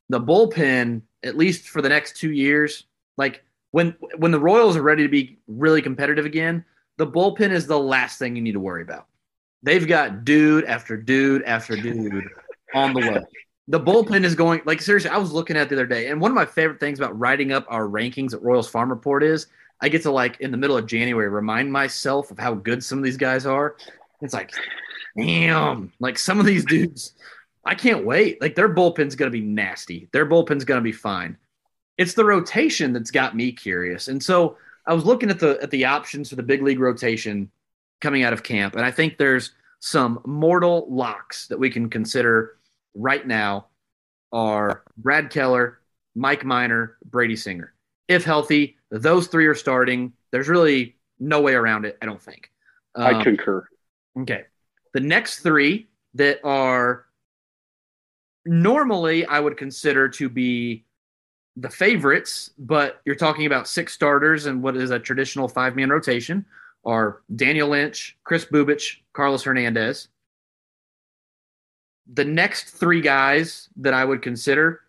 [0.10, 2.86] the bullpen at least for the next two years.
[3.18, 6.66] Like when when the Royals are ready to be really competitive again,
[6.98, 9.08] the bullpen is the last thing you need to worry about.
[9.64, 12.28] They've got dude after dude after dude
[12.74, 13.22] on the way.
[13.68, 15.12] The bullpen is going like seriously.
[15.12, 17.52] I was looking at the other day, and one of my favorite things about writing
[17.52, 19.48] up our rankings at Royals Farm Report is
[19.82, 22.98] I get to like in the middle of January remind myself of how good some
[22.98, 23.76] of these guys are.
[24.22, 24.52] It's like,
[25.18, 27.14] damn, like some of these dudes,
[27.66, 28.42] I can't wait.
[28.42, 30.10] Like their bullpen's gonna be nasty.
[30.12, 31.38] Their bullpen's gonna be fine.
[31.98, 34.08] It's the rotation that's got me curious.
[34.08, 37.52] And so I was looking at the at the options for the big league rotation
[38.00, 42.58] coming out of camp, and I think there's some mortal locks that we can consider
[42.96, 43.68] right now
[44.32, 45.80] are Brad Keller,
[46.16, 47.74] Mike Minor, Brady Singer.
[48.08, 50.14] If healthy, those three are starting.
[50.32, 52.52] There's really no way around it, I don't think.
[52.96, 53.66] Um, I concur.
[54.20, 54.46] Okay.
[54.94, 57.06] The next three that are
[58.46, 60.86] normally I would consider to be
[61.58, 65.90] the favorites, but you're talking about six starters and what is a traditional five man
[65.90, 66.46] rotation
[66.86, 70.08] are Daniel Lynch, Chris Bubic, Carlos Hernandez.
[72.14, 74.82] The next three guys that I would consider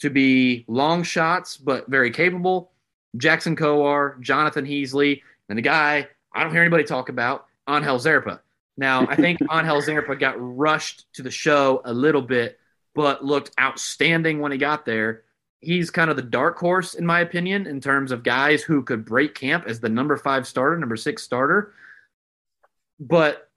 [0.00, 2.70] to be long shots, but very capable
[3.16, 8.40] Jackson Kowar, Jonathan Heasley, and the guy I don't hear anybody talk about, Angel Zerpa.
[8.76, 12.58] Now, I think Angel Zerpa got rushed to the show a little bit,
[12.94, 15.24] but looked outstanding when he got there
[15.60, 19.04] he's kind of the dark horse in my opinion in terms of guys who could
[19.04, 21.72] break camp as the number five starter, number six starter.
[23.00, 23.48] But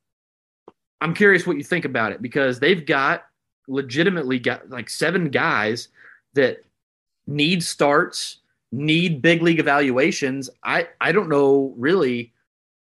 [1.00, 3.26] I'm curious what you think about it because they've got
[3.68, 5.90] legitimately got like seven guys
[6.34, 6.64] that
[7.28, 8.38] need starts,
[8.72, 10.50] need big league evaluations.
[10.64, 12.34] I I don't know really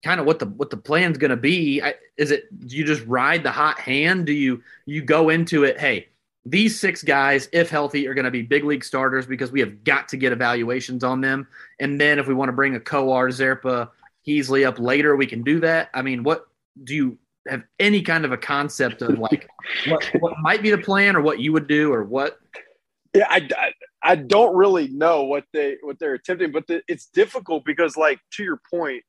[0.04, 1.82] kind of what the what the plan's going to be.
[1.82, 4.26] I, is it do you just ride the hot hand?
[4.26, 5.80] Do you you go into it?
[5.80, 6.08] Hey,
[6.46, 9.84] these six guys, if healthy, are going to be big league starters because we have
[9.84, 11.48] got to get evaluations on them.
[11.80, 13.90] And then if we want to bring a Kowar, Zerpa,
[14.28, 15.90] Heasley up later, we can do that.
[15.94, 16.48] I mean, what
[16.84, 19.50] do you have any kind of a concept of like
[19.88, 22.40] what, what might be the plan or what you would do or what?
[23.14, 23.72] Yeah, I, I,
[24.04, 28.20] I don't really know what they what they're attempting, but the, it's difficult because, like
[28.34, 29.04] to your point,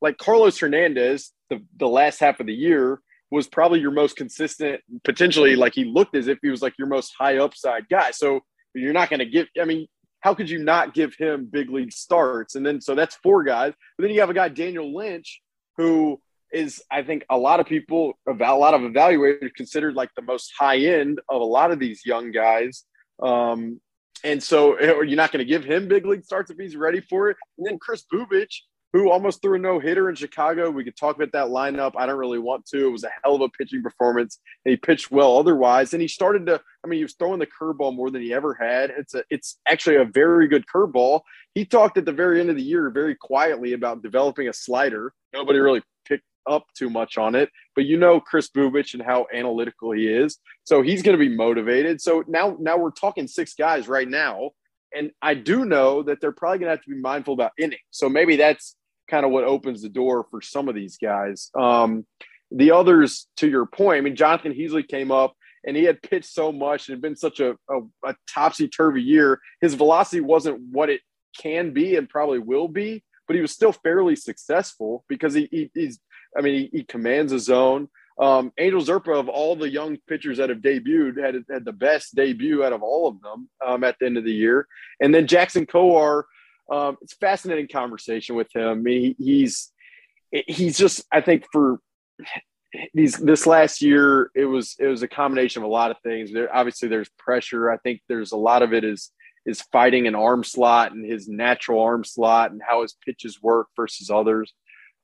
[0.00, 3.00] like Carlos Hernandez, the the last half of the year
[3.32, 6.86] was probably your most consistent, potentially like he looked as if he was like your
[6.86, 8.10] most high upside guy.
[8.10, 8.40] So
[8.74, 9.86] you're not going to give, I mean,
[10.20, 12.56] how could you not give him big league starts?
[12.56, 13.72] And then, so that's four guys.
[13.96, 15.40] But then you have a guy, Daniel Lynch,
[15.78, 16.20] who
[16.52, 20.52] is, I think, a lot of people, a lot of evaluators considered like the most
[20.58, 22.84] high end of a lot of these young guys.
[23.22, 23.80] Um,
[24.24, 27.30] and so you're not going to give him big league starts if he's ready for
[27.30, 27.38] it.
[27.56, 28.52] And then Chris Bubic,
[28.92, 30.70] who almost threw a no hitter in Chicago.
[30.70, 31.92] We could talk about that lineup.
[31.96, 32.88] I don't really want to.
[32.88, 34.38] It was a hell of a pitching performance.
[34.64, 35.94] And he pitched well otherwise.
[35.94, 38.54] And he started to, I mean, he was throwing the curveball more than he ever
[38.54, 38.90] had.
[38.90, 41.22] It's a, it's actually a very good curveball.
[41.54, 45.14] He talked at the very end of the year very quietly about developing a slider.
[45.32, 47.48] Nobody really picked up too much on it.
[47.74, 50.36] But you know Chris Bubic and how analytical he is.
[50.64, 52.02] So he's going to be motivated.
[52.02, 54.50] So now, now we're talking six guys right now.
[54.94, 57.80] And I do know that they're probably going to have to be mindful about innings.
[57.90, 58.76] So maybe that's
[59.12, 61.50] kind of what opens the door for some of these guys.
[61.54, 62.06] Um,
[62.50, 65.34] the others, to your point, I mean, Jonathan Heasley came up
[65.66, 69.38] and he had pitched so much and been such a, a, a topsy turvy year.
[69.60, 71.02] His velocity wasn't what it
[71.38, 75.70] can be and probably will be, but he was still fairly successful because he, he
[75.74, 76.00] he's,
[76.36, 77.88] I mean, he, he commands a zone.
[78.18, 82.14] Um, Angel Zerpa, of all the young pitchers that have debuted, had had the best
[82.14, 84.66] debut out of all of them um, at the end of the year.
[85.00, 86.24] And then Jackson Kowar,
[86.70, 88.84] um, it's fascinating conversation with him.
[88.86, 89.72] He, he's
[90.30, 91.80] he's just I think for
[92.94, 96.32] these this last year it was it was a combination of a lot of things.
[96.32, 97.70] There obviously there's pressure.
[97.70, 99.10] I think there's a lot of it is
[99.44, 103.68] is fighting an arm slot and his natural arm slot and how his pitches work
[103.76, 104.52] versus others.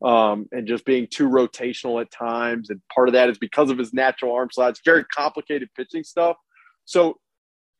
[0.00, 2.70] Um, and just being too rotational at times.
[2.70, 4.70] And part of that is because of his natural arm slot.
[4.70, 6.36] It's very complicated pitching stuff.
[6.84, 7.18] So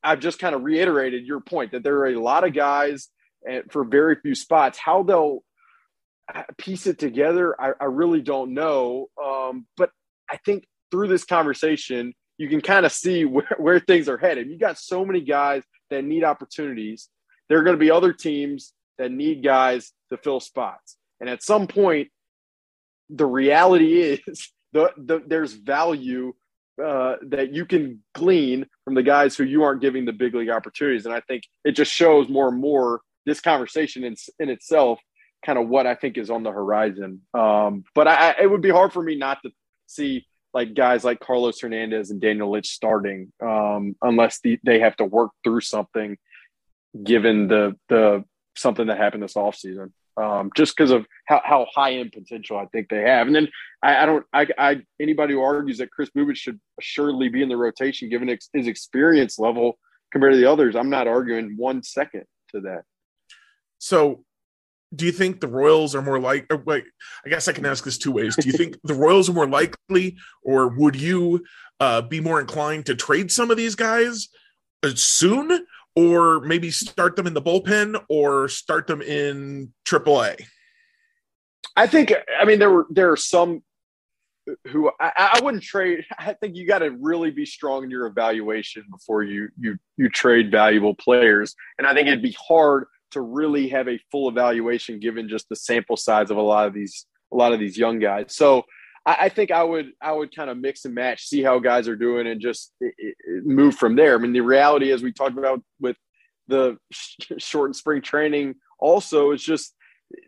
[0.03, 3.09] I've just kind of reiterated your point that there are a lot of guys
[3.47, 4.79] and for very few spots.
[4.79, 5.43] How they'll
[6.57, 9.07] piece it together, I, I really don't know.
[9.23, 9.91] Um, but
[10.31, 14.49] I think through this conversation, you can kind of see where, where things are headed.
[14.49, 17.09] You got so many guys that need opportunities.
[17.49, 20.97] There are going to be other teams that need guys to fill spots.
[21.21, 22.09] And at some point,
[23.09, 26.35] the reality is the, the there's value
[26.83, 30.51] uh, that you can glean from the guys who you aren't giving the big league
[30.51, 31.07] opportunities.
[31.07, 34.99] And I think it just shows more and more this conversation in, in itself
[35.45, 37.23] kind of what I think is on the horizon.
[37.33, 39.51] Um, but I, it would be hard for me not to
[39.87, 44.97] see like guys like Carlos Hernandez and Daniel Lynch starting um, unless the, they have
[44.97, 46.17] to work through something
[47.05, 48.25] given the the
[48.57, 49.93] something that happened this offseason.
[50.17, 53.29] Um, just because of how, how high end potential I think they have.
[53.29, 53.49] And then
[53.85, 57.49] I, I don't, I, I, anybody who argues that Chris Bubic should assuredly be in
[57.49, 59.79] the rotation given ex, his experience level
[60.11, 62.83] compared to the others, I'm not arguing one second to that.
[63.79, 64.25] So,
[64.95, 66.47] do you think the Royals are more like?
[66.65, 66.85] wait,
[67.25, 68.37] I guess I can ask this two ways.
[68.37, 71.45] Do you think the Royals are more likely, or would you
[71.81, 74.29] uh, be more inclined to trade some of these guys
[74.83, 80.45] uh, soon, or maybe start them in the bullpen or start them in AAA?
[81.77, 82.13] I think.
[82.41, 83.63] I mean, there were there are some
[84.69, 86.05] who I, I wouldn't trade.
[86.19, 90.09] I think you got to really be strong in your evaluation before you you you
[90.09, 94.99] trade valuable players, and I think it'd be hard to really have a full evaluation
[94.99, 97.99] given just the sample size of a lot of these a lot of these young
[97.99, 98.35] guys.
[98.35, 98.65] So
[99.05, 101.89] I, I think I would I would kind of mix and match, see how guys
[101.89, 104.15] are doing, and just it, it, move from there.
[104.15, 105.97] I mean, the reality, as we talked about with
[106.47, 106.77] the
[107.39, 109.75] short spring training, also it's just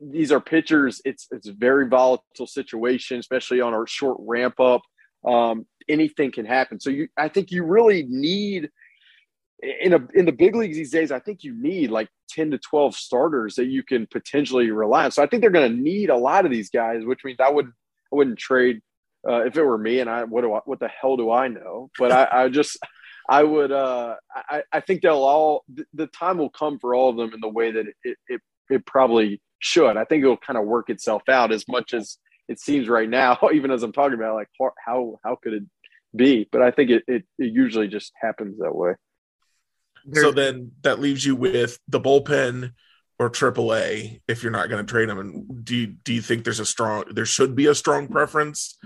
[0.03, 1.01] these are pitchers.
[1.05, 4.83] It's it's a very volatile situation, especially on a short ramp up.
[5.27, 6.81] Um, anything can happen.
[6.81, 8.71] So you, I think you really need
[9.63, 11.13] in a in the big leagues these days.
[11.13, 15.11] I think you need like ten to twelve starters that you can potentially rely on.
[15.11, 17.51] So I think they're going to need a lot of these guys, which means I
[17.51, 18.81] would I wouldn't trade
[19.29, 20.01] uh, if it were me.
[20.01, 21.91] And I what do I, what the hell do I know?
[21.99, 22.79] But I, I just
[23.29, 27.17] I would uh, I I think they'll all the time will come for all of
[27.17, 29.97] them in the way that it it, it probably should.
[29.97, 32.17] I think it'll kind of work itself out as much as
[32.49, 33.39] it seems right now.
[33.53, 34.49] Even as I'm talking about, like
[34.85, 35.65] how how could it
[36.17, 36.49] be?
[36.51, 38.95] But I think it it, it usually just happens that way.
[40.13, 42.73] So then that leaves you with the bullpen
[43.19, 45.19] or AAA if you're not going to trade them.
[45.19, 48.79] And do you, do you think there's a strong there should be a strong preference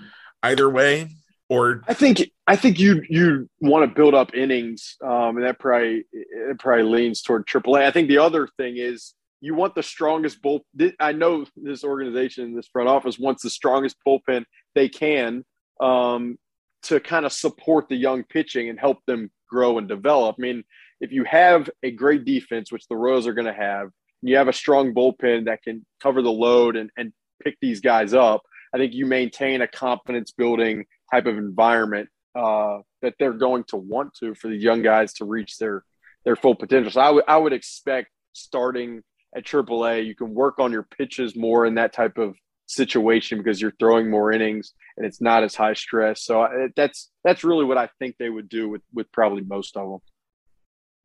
[0.42, 1.11] either way?
[1.48, 5.59] Or I think I think you you want to build up innings, um, and that
[5.59, 7.85] probably it probably leans toward AAA.
[7.85, 10.64] I think the other thing is you want the strongest bull.
[10.98, 15.44] I know this organization, this front office wants the strongest bullpen they can
[15.81, 16.38] um,
[16.85, 20.37] to kind of support the young pitching and help them grow and develop.
[20.38, 20.64] I mean,
[21.00, 23.90] if you have a great defense, which the Royals are going to have,
[24.22, 28.14] you have a strong bullpen that can cover the load and, and pick these guys
[28.14, 33.64] up, I think you maintain a confidence building type of environment uh, that they're going
[33.68, 35.85] to want to for the young guys to reach their
[36.24, 36.90] their full potential.
[36.90, 39.02] So I would I would expect starting
[39.37, 43.61] at AAA, you can work on your pitches more in that type of situation because
[43.61, 46.24] you're throwing more innings and it's not as high stress.
[46.24, 49.88] So that's that's really what I think they would do with with probably most of
[49.88, 50.00] them.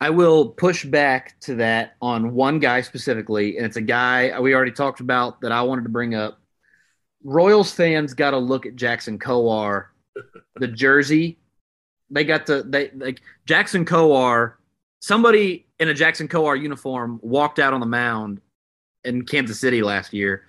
[0.01, 4.41] I will push back to that on one guy specifically, and it's a guy uh,
[4.41, 6.39] we already talked about that I wanted to bring up.
[7.23, 9.87] Royals fans got to look at Jackson Kowar,
[10.55, 11.37] the jersey.
[12.09, 14.53] They got to they like Jackson Kowar.
[15.01, 18.39] Somebody in a Jackson Kowar uniform walked out on the mound
[19.03, 20.43] in Kansas City last year.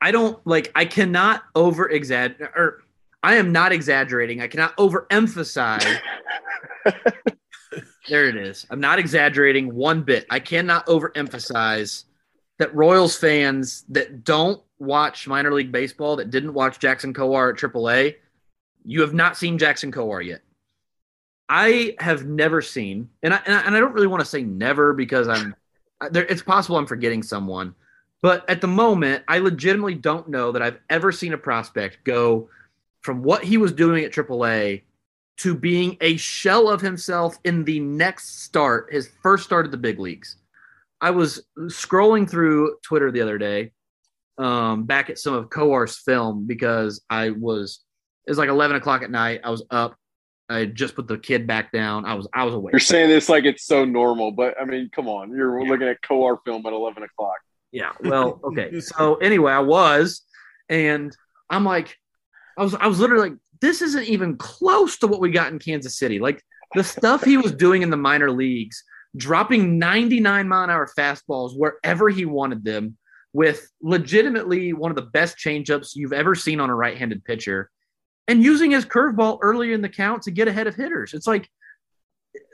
[0.00, 0.70] I don't like.
[0.74, 2.82] I cannot over exaggerate, or
[3.22, 4.42] I am not exaggerating.
[4.42, 6.00] I cannot overemphasize
[8.08, 8.66] there it is.
[8.70, 10.26] I'm not exaggerating one bit.
[10.30, 12.04] I cannot overemphasize
[12.58, 17.72] that Royals fans that don't watch minor league baseball, that didn't watch Jackson Kowar at
[17.72, 18.16] AAA,
[18.84, 20.42] you have not seen Jackson Kowar yet.
[21.48, 24.42] I have never seen, and I, and I, and I don't really want to say
[24.42, 25.54] never because I'm,
[26.10, 27.74] there, it's possible I'm forgetting someone,
[28.20, 32.48] but at the moment, I legitimately don't know that I've ever seen a prospect go
[33.00, 34.82] from what he was doing at AAA
[35.38, 39.78] to being a shell of himself in the next start, his first start at the
[39.78, 40.36] big leagues.
[41.00, 43.72] I was scrolling through Twitter the other day,
[44.36, 47.80] um, back at some of Kowar's film because I was
[48.26, 49.40] it was like eleven o'clock at night.
[49.44, 49.96] I was up.
[50.50, 52.04] I just put the kid back down.
[52.04, 52.72] I was I was awake.
[52.72, 55.30] You're saying this like it's so normal, but I mean, come on.
[55.30, 55.70] You're yeah.
[55.70, 57.38] looking at Kowar film at eleven o'clock.
[57.70, 57.92] Yeah.
[58.00, 58.80] Well, okay.
[58.80, 60.22] so anyway, I was,
[60.68, 61.14] and
[61.50, 61.96] I'm like,
[62.56, 65.58] I was I was literally like, this isn't even close to what we got in
[65.58, 66.18] Kansas City.
[66.18, 66.42] Like
[66.74, 68.84] the stuff he was doing in the minor leagues,
[69.16, 72.96] dropping 99 mile an hour fastballs wherever he wanted them,
[73.32, 77.70] with legitimately one of the best changeups you've ever seen on a right handed pitcher,
[78.26, 81.14] and using his curveball earlier in the count to get ahead of hitters.
[81.14, 81.48] It's like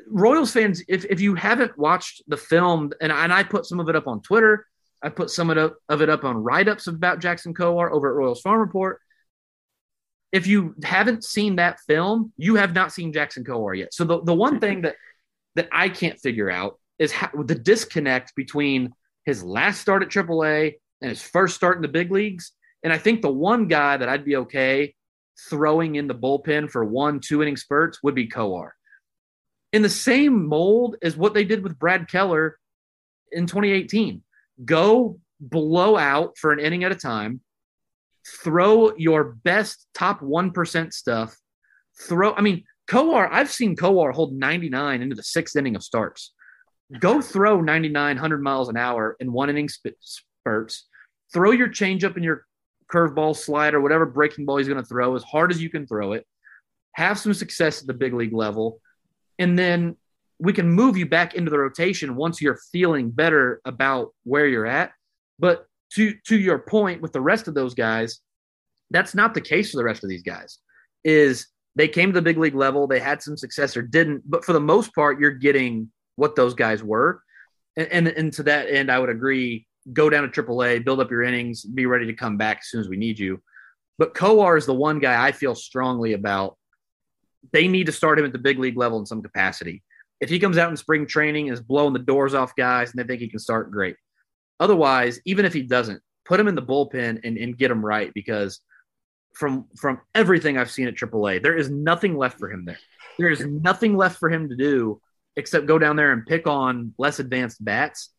[0.09, 3.89] Royals fans, if, if you haven't watched the film, and, and I put some of
[3.89, 4.67] it up on Twitter,
[5.03, 7.91] I put some of it up, of it up on write ups about Jackson Kowar
[7.91, 9.01] over at Royals Farm Report
[10.35, 13.95] if you haven't seen that film, you have not seen Jackson Kowar yet.
[13.95, 14.97] So the, the one thing that
[15.55, 18.93] that I can't figure out is how, the disconnect between
[19.25, 22.51] his last start at AAA and his first start in the big leagues.
[22.83, 24.97] And I think the one guy that I'd be okay
[25.49, 28.71] throwing in the bullpen for one, two inning spurts would be Kowar.
[29.73, 32.59] In the same mold as what they did with Brad Keller
[33.31, 34.21] in 2018.
[34.65, 37.41] Go blow out for an inning at a time.
[38.43, 41.37] Throw your best top 1% stuff.
[42.09, 46.33] Throw, I mean, Kowar, I've seen Kowar hold 99 into the sixth inning of starts.
[47.01, 50.87] Go throw 99, 100 miles an hour in one inning spurts.
[51.33, 52.45] Throw your changeup and your
[52.93, 56.13] curveball, slider, whatever breaking ball he's going to throw as hard as you can throw
[56.13, 56.27] it.
[56.93, 58.81] Have some success at the big league level.
[59.39, 59.97] And then
[60.39, 64.67] we can move you back into the rotation once you're feeling better about where you're
[64.67, 64.93] at.
[65.39, 68.21] But to to your point with the rest of those guys,
[68.91, 70.59] that's not the case for the rest of these guys.
[71.05, 74.45] Is they came to the big league level, they had some success or didn't, but
[74.45, 77.21] for the most part, you're getting what those guys were.
[77.77, 79.67] And, and, and to that end, I would agree.
[79.93, 82.81] Go down to AAA, build up your innings, be ready to come back as soon
[82.81, 83.43] as we need you.
[83.99, 86.57] But Kowar is the one guy I feel strongly about.
[87.53, 89.83] They need to start him at the big league level in some capacity.
[90.21, 92.99] If he comes out in spring training and is blowing the doors off guys and
[92.99, 93.97] they think he can start, great.
[94.61, 98.13] Otherwise, even if he doesn't, put him in the bullpen and, and get him right
[98.15, 98.61] because
[99.35, 102.79] from from everything I've seen at AAA, there is nothing left for him there.
[103.19, 105.01] There is nothing left for him to do
[105.37, 108.11] except go down there and pick on less advanced bats.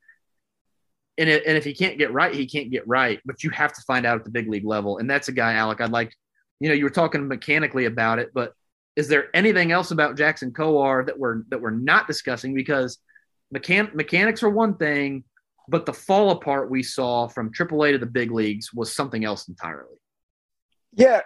[1.18, 3.22] And, it, and if he can't get right, he can't get right.
[3.26, 4.98] But you have to find out at the big league level.
[4.98, 6.14] And that's a guy, Alec, I'd like,
[6.60, 8.54] you know, you were talking mechanically about it, but
[8.98, 12.54] is there anything else about Jackson Kowar that we're that we're not discussing?
[12.54, 12.98] Because
[13.54, 15.24] mechan- mechanics are one thing,
[15.68, 19.48] but the fall apart we saw from AAA to the big leagues was something else
[19.48, 19.98] entirely.
[20.94, 21.22] Yeah,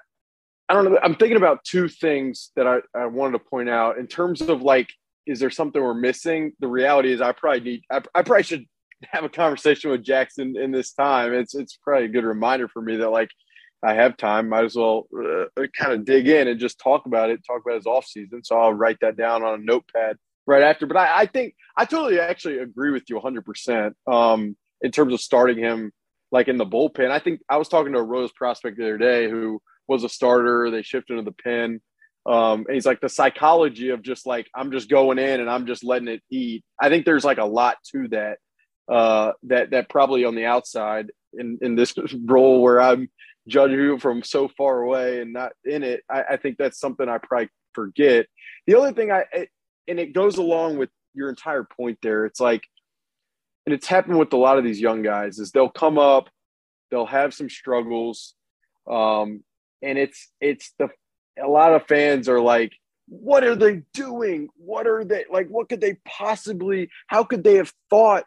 [0.68, 1.00] I don't know.
[1.02, 4.62] I'm thinking about two things that I, I wanted to point out in terms of
[4.62, 4.90] like,
[5.26, 6.54] is there something we're missing?
[6.60, 8.66] The reality is, I probably need, I, I probably should
[9.04, 11.34] have a conversation with Jackson in this time.
[11.34, 13.30] It's it's probably a good reminder for me that like
[13.84, 15.46] I have time, might as well uh,
[15.78, 18.44] kind of dig in and just talk about it, talk about his off season.
[18.44, 20.18] So I'll write that down on a notepad
[20.50, 20.88] right after.
[20.88, 23.95] But I, I think I totally actually agree with you 100 um, percent
[24.82, 25.91] in terms of starting him
[26.32, 27.12] like in the bullpen.
[27.12, 30.10] I think I was talking to a Rose prospect the other day who was a
[30.10, 30.70] starter.
[30.72, 31.82] They shifted to the pen.
[32.26, 35.66] Um, and he's like the psychology of just like I'm just going in and I'm
[35.66, 36.64] just letting it eat.
[36.82, 38.38] I think there's like a lot to that.
[38.91, 41.93] Uh, that that probably on the outside in in this
[42.26, 43.10] role where I'm
[43.47, 46.02] judging from so far away and not in it.
[46.10, 48.26] I, I think that's something I probably forget.
[48.66, 49.26] The only thing I
[49.90, 52.26] and it goes along with your entire point there.
[52.26, 52.64] It's like,
[53.66, 56.30] and it's happened with a lot of these young guys is they'll come up,
[56.90, 58.36] they'll have some struggles,
[58.90, 59.44] um,
[59.82, 60.90] and it's it's the
[61.42, 62.74] a lot of fans are like,
[63.08, 64.50] what are they doing?
[64.56, 65.48] What are they like?
[65.50, 66.90] What could they possibly?
[67.08, 68.26] How could they have thought?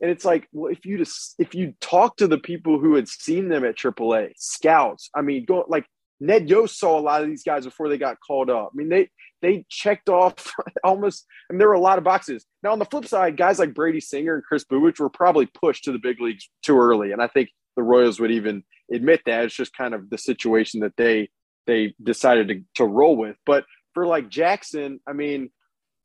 [0.00, 3.08] And it's like, well, if you just if you talk to the people who had
[3.08, 5.86] seen them at AAA, scouts, I mean, go like
[6.20, 8.70] Ned Yost saw a lot of these guys before they got called up.
[8.72, 9.10] I mean, they
[9.42, 10.52] they checked off
[10.84, 12.46] almost, mean, there were a lot of boxes.
[12.62, 15.84] Now, on the flip side, guys like Brady Singer and Chris Bubic were probably pushed
[15.84, 17.12] to the big leagues too early.
[17.12, 19.44] And I think the Royals would even admit that.
[19.44, 21.28] It's just kind of the situation that they
[21.66, 23.36] they decided to, to roll with.
[23.44, 25.50] But for like Jackson, I mean,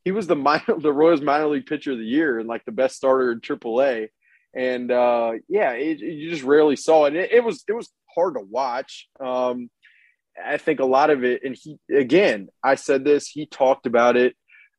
[0.04, 2.72] he was the minor, the Royals minor league pitcher of the year and like the
[2.72, 4.08] best starter in AAA.
[4.54, 7.16] And uh, yeah, it, you just rarely saw it.
[7.16, 7.32] it.
[7.32, 9.08] It was it was hard to watch.
[9.18, 9.70] Um,
[10.42, 14.16] I think a lot of it, and he again, I said this, he talked about
[14.16, 14.34] it.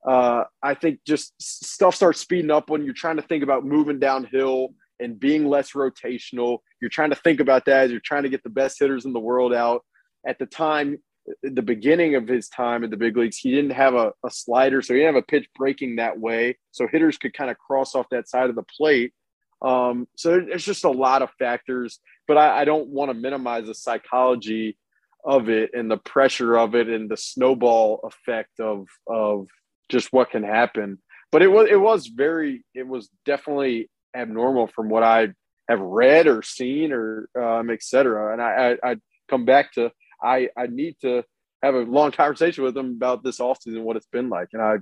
[0.05, 3.99] Uh, I think just stuff starts speeding up when you're trying to think about moving
[3.99, 6.59] downhill and being less rotational.
[6.81, 9.13] You're trying to think about that as you're trying to get the best hitters in
[9.13, 9.85] the world out.
[10.25, 10.97] At the time,
[11.41, 14.81] the beginning of his time in the big leagues, he didn't have a, a slider,
[14.81, 16.57] so he didn't have a pitch breaking that way.
[16.71, 19.13] So hitters could kind of cross off that side of the plate.
[19.61, 23.67] Um, so there's just a lot of factors, but I, I don't want to minimize
[23.67, 24.77] the psychology
[25.25, 29.47] of it and the pressure of it and the snowball effect of of
[29.89, 30.99] just what can happen.
[31.31, 35.29] But it was it was very it was definitely abnormal from what I
[35.69, 38.33] have read or seen or um, etc.
[38.33, 38.95] And I, I I
[39.29, 41.23] come back to I I need to
[41.61, 44.61] have a long conversation with them about this offseason and what it's been like, and
[44.61, 44.75] I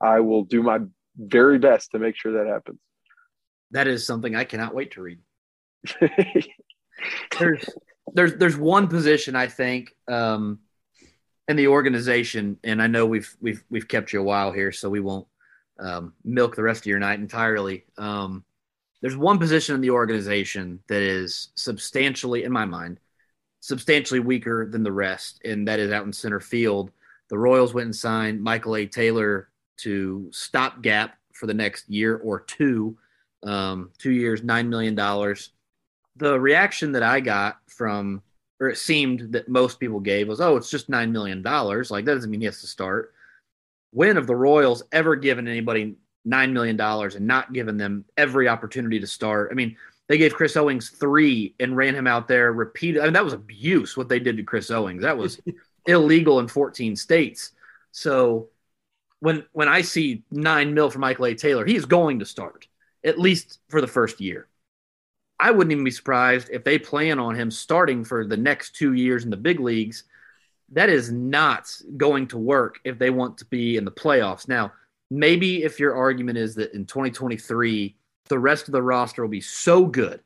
[0.00, 0.80] I will do my
[1.16, 2.80] very best to make sure that happens.
[3.70, 5.18] That is something I cannot wait to read.
[7.38, 7.64] There's
[8.14, 10.58] there's there's one position I think um,
[11.48, 14.90] in the organization, and I know we've we've we've kept you a while here, so
[14.90, 15.26] we won't
[15.78, 17.84] um, milk the rest of your night entirely.
[17.98, 18.44] Um,
[19.00, 23.00] there's one position in the organization that is substantially, in my mind,
[23.60, 26.90] substantially weaker than the rest, and that is out in center field.
[27.28, 28.86] The Royals went and signed Michael A.
[28.86, 29.48] Taylor
[29.78, 32.96] to stopgap for the next year or two,
[33.42, 35.50] um, two years, nine million dollars
[36.16, 38.22] the reaction that I got from,
[38.60, 41.42] or it seemed that most people gave was, oh, it's just $9 million.
[41.42, 43.12] Like, that doesn't mean he has to start.
[43.92, 45.96] When have the Royals ever given anybody
[46.26, 49.48] $9 million and not given them every opportunity to start.
[49.50, 49.76] I mean,
[50.08, 53.00] they gave Chris Owings three and ran him out there repeated.
[53.00, 55.02] I mean, that was abuse what they did to Chris Owings.
[55.02, 55.40] That was
[55.86, 57.52] illegal in 14 states.
[57.92, 58.48] So
[59.20, 61.34] when when I see nine mil for Michael A.
[61.34, 62.66] Taylor, he is going to start
[63.04, 64.48] at least for the first year.
[65.42, 68.92] I wouldn't even be surprised if they plan on him starting for the next two
[68.92, 70.04] years in the big leagues.
[70.70, 74.46] That is not going to work if they want to be in the playoffs.
[74.46, 74.72] Now,
[75.10, 77.96] maybe if your argument is that in 2023,
[78.28, 80.20] the rest of the roster will be so good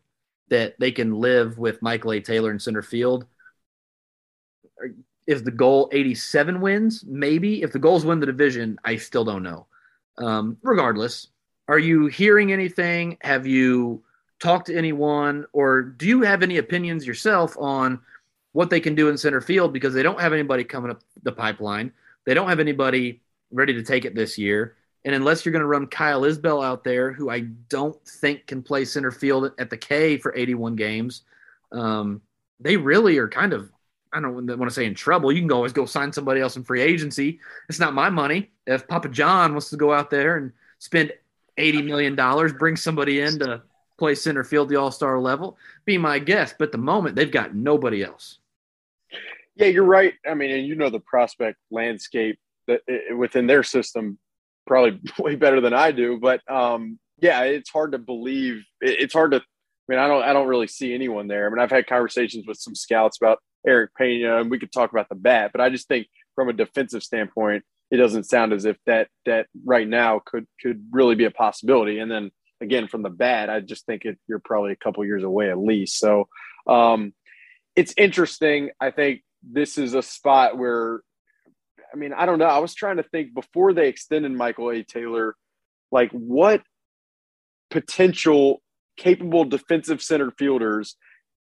[0.51, 2.21] that they can live with Michael A.
[2.21, 3.25] Taylor in center field.
[5.27, 7.05] Is the goal 87 wins?
[7.07, 7.63] Maybe.
[7.63, 9.67] If the goals win the division, I still don't know.
[10.19, 11.29] Um, regardless,
[11.69, 13.17] are you hearing anything?
[13.23, 14.03] Have you
[14.41, 15.47] talked to anyone?
[15.53, 18.01] Or do you have any opinions yourself on
[18.53, 19.73] what they can do in center field?
[19.73, 21.93] Because they don't have anybody coming up the pipeline.
[22.25, 23.21] They don't have anybody
[23.51, 24.77] ready to take it this year.
[25.05, 28.63] And unless you're going to run Kyle Isbel out there, who I don't think can
[28.63, 31.23] play center field at the K for 81 games,
[31.71, 32.21] um,
[32.59, 33.71] they really are kind of,
[34.13, 35.31] I don't want to say in trouble.
[35.31, 37.39] You can always go sign somebody else in free agency.
[37.69, 38.51] It's not my money.
[38.67, 41.13] If Papa John wants to go out there and spend
[41.57, 43.63] $80 million, bring somebody in to
[43.99, 46.57] play center field the all star level, be my guest.
[46.59, 48.39] But the moment, they've got nobody else.
[49.55, 50.15] Yeah, you're right.
[50.29, 52.83] I mean, and you know the prospect landscape that
[53.17, 54.19] within their system
[54.67, 56.19] probably way better than I do.
[56.21, 58.63] But um, yeah, it's hard to believe.
[58.81, 59.39] It's hard to.
[59.39, 59.43] I
[59.89, 60.23] mean, I don't.
[60.23, 61.47] I don't really see anyone there.
[61.47, 64.91] I mean, I've had conversations with some scouts about Erick Peña, and we could talk
[64.91, 65.53] about the bat.
[65.53, 69.47] But I just think from a defensive standpoint, it doesn't sound as if that that
[69.65, 71.99] right now could could really be a possibility.
[71.99, 72.31] And then
[72.61, 75.59] again, from the bat, I just think it, you're probably a couple years away at
[75.59, 75.99] least.
[75.99, 76.29] So
[76.67, 77.13] um,
[77.75, 78.71] it's interesting.
[78.81, 81.01] I think this is a spot where
[81.93, 82.47] I mean, I don't know.
[82.47, 84.83] I was trying to think before they extended Michael A.
[84.83, 85.37] Taylor,
[85.91, 86.63] like what
[87.71, 88.61] potential
[88.97, 90.97] capable defensive center fielders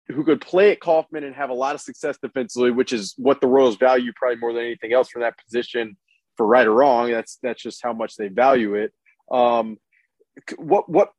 [0.09, 3.41] who could play at Kauffman and have a lot of success defensively, which is what
[3.41, 5.97] the Royals value probably more than anything else from that position
[6.37, 7.11] for right or wrong.
[7.11, 8.93] That's that's just how much they value it.
[9.31, 9.77] Um,
[10.57, 11.13] what what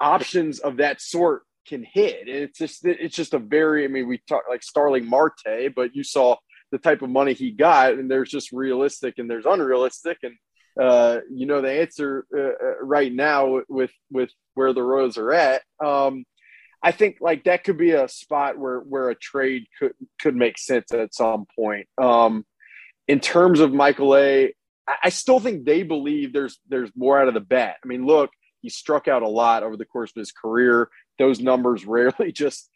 [0.00, 2.28] options of that sort can hit?
[2.28, 5.94] And it's just it's just a very I mean we talk like Starling Marte, but
[5.94, 6.36] you saw
[6.72, 10.34] the type of money he got, and there's just realistic and there's unrealistic, and
[10.80, 15.32] uh, you know the answer uh, uh, right now with with where the Royals are
[15.32, 15.62] at.
[15.84, 16.24] Um,
[16.82, 20.58] I think like that could be a spot where where a trade could could make
[20.58, 21.88] sense at some point.
[21.98, 22.44] Um,
[23.08, 24.54] in terms of Michael A,
[25.02, 27.76] I still think they believe there's there's more out of the bat.
[27.82, 28.30] I mean, look,
[28.62, 30.88] he struck out a lot over the course of his career.
[31.18, 32.70] Those numbers rarely just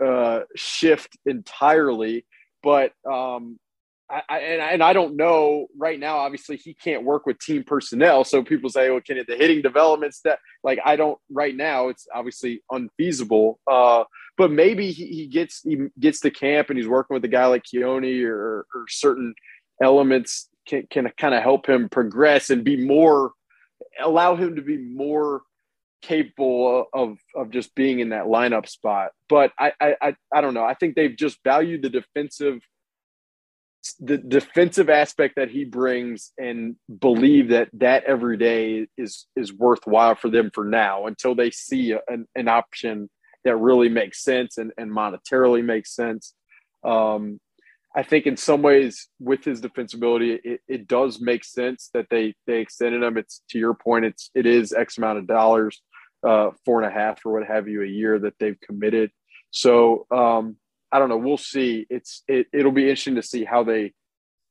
[0.00, 2.26] uh, shift entirely.
[2.62, 3.58] But um,
[4.10, 6.18] I, I, and, I, and I don't know right now.
[6.18, 8.24] Obviously, he can't work with team personnel.
[8.24, 11.88] So people say, "Well, can it, the hitting developments that like I don't right now?
[11.88, 14.04] It's obviously unfeasible." Uh,
[14.36, 17.46] but maybe he, he gets he gets to camp and he's working with a guy
[17.46, 19.34] like Keoni or, or certain
[19.82, 23.32] elements can can kind of help him progress and be more
[24.02, 25.42] allow him to be more
[26.02, 29.12] capable of of just being in that lineup spot.
[29.28, 30.64] But I I I don't know.
[30.64, 32.60] I think they've just valued the defensive
[33.98, 40.14] the defensive aspect that he brings and believe that that every day is is worthwhile
[40.14, 43.08] for them for now until they see an, an option
[43.44, 46.34] that really makes sense and, and monetarily makes sense.
[46.84, 47.40] Um,
[47.94, 52.34] I think in some ways with his defensibility, it, it does make sense that they
[52.46, 53.16] they extended him.
[53.16, 55.80] It's to your point, it's it is X amount of dollars
[56.26, 59.10] uh, four and a half or what have you a year that they've committed.
[59.50, 60.56] So um,
[60.92, 61.16] I don't know.
[61.16, 61.86] We'll see.
[61.90, 63.92] It's it, it'll be interesting to see how they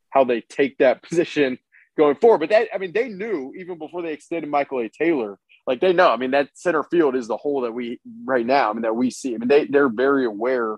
[0.09, 1.59] how they take that position
[1.97, 2.39] going forward.
[2.39, 4.89] But that I mean, they knew even before they extended Michael A.
[4.89, 5.39] Taylor.
[5.67, 6.09] Like they know.
[6.09, 8.69] I mean, that center field is the hole that we right now.
[8.71, 9.35] I mean, that we see.
[9.35, 10.77] I mean, they they're very aware.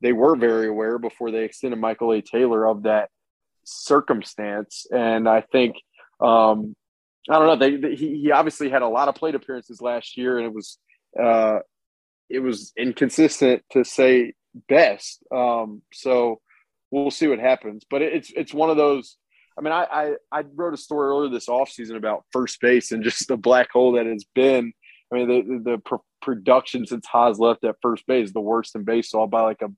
[0.00, 2.22] They were very aware before they extended Michael A.
[2.22, 3.10] Taylor of that
[3.64, 5.76] circumstance, and I think
[6.20, 6.74] um,
[7.28, 7.56] I don't know.
[7.56, 10.54] They, they, he, he obviously had a lot of plate appearances last year, and it
[10.54, 10.78] was
[11.20, 11.58] uh,
[12.28, 14.32] it was inconsistent to say
[14.68, 15.22] best.
[15.34, 16.40] Um, so
[16.90, 17.84] we'll see what happens.
[17.88, 19.16] But it, it's it's one of those.
[19.58, 23.04] I mean, I, I, I wrote a story earlier this offseason about first base and
[23.04, 24.72] just the black hole that has been.
[25.12, 28.84] I mean, the the, the production since Haas left at first base the worst in
[28.84, 29.68] baseball by like a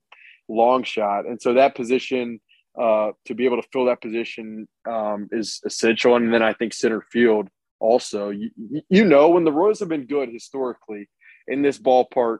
[0.47, 2.39] long shot, and so that position
[2.79, 6.15] uh, to be able to fill that position um, is essential.
[6.15, 7.47] And then I think center field
[7.79, 8.29] also.
[8.29, 8.49] You,
[8.89, 11.09] you know, when the Royals have been good historically
[11.47, 12.39] in this ballpark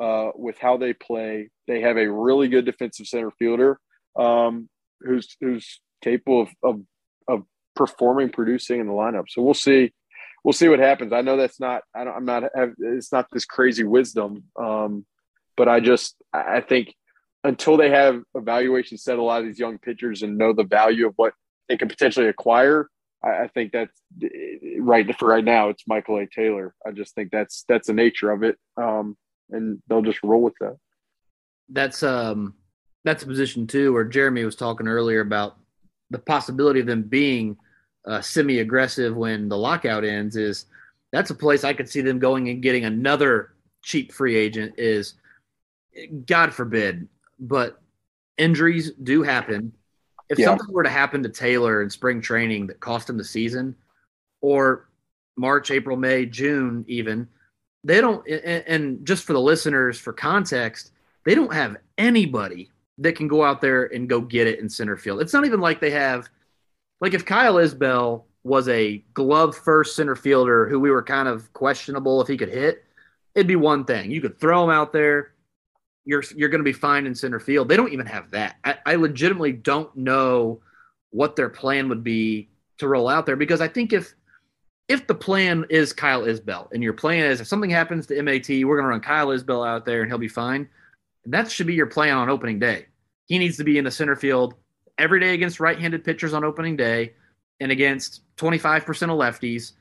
[0.00, 3.80] uh, with how they play, they have a really good defensive center fielder
[4.16, 4.68] um,
[5.00, 6.80] who's who's capable of, of,
[7.28, 7.42] of
[7.74, 9.24] performing, producing in the lineup.
[9.28, 9.92] So we'll see.
[10.44, 11.12] we'll see what happens.
[11.12, 11.82] I know that's not.
[11.94, 12.44] I don't, I'm not.
[12.78, 14.44] It's not this crazy wisdom.
[14.60, 15.06] Um,
[15.56, 16.94] but I just I think
[17.44, 21.06] until they have evaluations set a lot of these young pitchers and know the value
[21.06, 21.32] of what
[21.68, 22.88] they can potentially acquire,
[23.24, 24.00] I, I think that's
[24.78, 25.68] right for right now.
[25.68, 26.26] It's Michael A.
[26.26, 26.74] Taylor.
[26.86, 29.16] I just think that's that's the nature of it, um,
[29.50, 30.76] and they'll just roll with that.
[31.68, 32.54] That's um
[33.04, 35.56] that's a position too where Jeremy was talking earlier about
[36.10, 37.56] the possibility of them being
[38.06, 40.36] uh, semi-aggressive when the lockout ends.
[40.36, 40.66] Is
[41.12, 44.74] that's a place I could see them going and getting another cheap free agent.
[44.78, 45.14] Is
[46.26, 47.08] God forbid,
[47.40, 47.80] but
[48.38, 49.72] injuries do happen
[50.28, 50.46] if yeah.
[50.46, 53.74] something were to happen to Taylor in spring training that cost him the season,
[54.40, 54.88] or
[55.36, 57.28] March, April, May, June, even,
[57.82, 58.26] they don't.
[58.28, 60.92] And just for the listeners, for context,
[61.26, 64.96] they don't have anybody that can go out there and go get it in center
[64.96, 65.20] field.
[65.20, 66.28] It's not even like they have,
[67.00, 71.52] like if Kyle Isbel was a glove first center fielder who we were kind of
[71.52, 72.84] questionable if he could hit,
[73.34, 74.10] it'd be one thing.
[74.10, 75.32] You could throw him out there
[76.04, 77.68] you're you're going to be fine in center field.
[77.68, 78.56] They don't even have that.
[78.64, 80.60] I, I legitimately don't know
[81.10, 82.48] what their plan would be
[82.78, 84.14] to roll out there because I think if
[84.88, 88.48] if the plan is Kyle Isbel and your plan is if something happens to MAT,
[88.48, 90.68] we're going to run Kyle Isbel out there and he'll be fine.
[91.26, 92.86] That should be your plan on opening day.
[93.26, 94.54] He needs to be in the center field
[94.98, 97.12] every day against right-handed pitchers on opening day
[97.60, 99.72] and against 25% of lefties.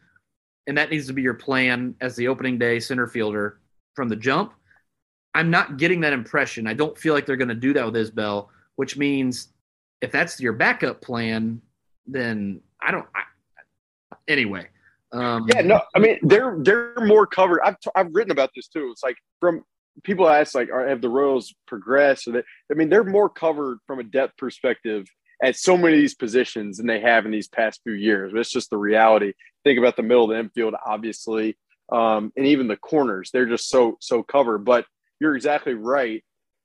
[0.68, 3.60] And that needs to be your plan as the opening day center fielder
[3.96, 4.54] from the jump.
[5.34, 6.68] I'm not getting that impression.
[6.68, 9.50] I don't feel like they're going to do that with Isbel, which means
[10.02, 11.62] if that's your backup plan,
[12.08, 13.06] then I don't.
[13.14, 13.22] I,
[14.28, 14.68] anyway.
[15.12, 17.62] Um, yeah, no, I mean they're they're more covered.
[17.64, 18.90] I've t- I've written about this too.
[18.92, 19.64] It's like from
[20.04, 22.28] people ask like, are, have the Royals progressed?
[22.28, 25.08] Or they, I mean, they're more covered from a depth perspective
[25.44, 28.34] at so many of these positions than they have in these past few years.
[28.36, 29.34] It's just the reality.
[29.64, 31.58] Think about the middle of the infield, obviously,
[31.92, 33.30] um, and even the corners.
[33.32, 34.60] They're just so so covered.
[34.60, 34.86] But
[35.20, 36.24] you're exactly right.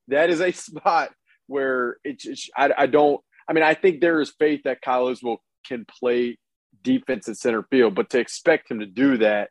[0.09, 1.11] That is a spot
[1.47, 3.21] where it's, it's I, I, don't.
[3.49, 6.39] I mean, I think there is faith that Kyle Isbel can play
[6.83, 9.51] defense in center field, but to expect him to do that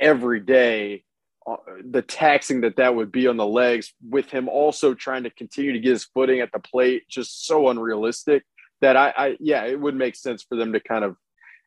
[0.00, 1.04] every day,
[1.46, 5.30] uh, the taxing that that would be on the legs, with him also trying to
[5.30, 8.44] continue to get his footing at the plate, just so unrealistic
[8.80, 11.16] that I, I yeah, it would make sense for them to kind of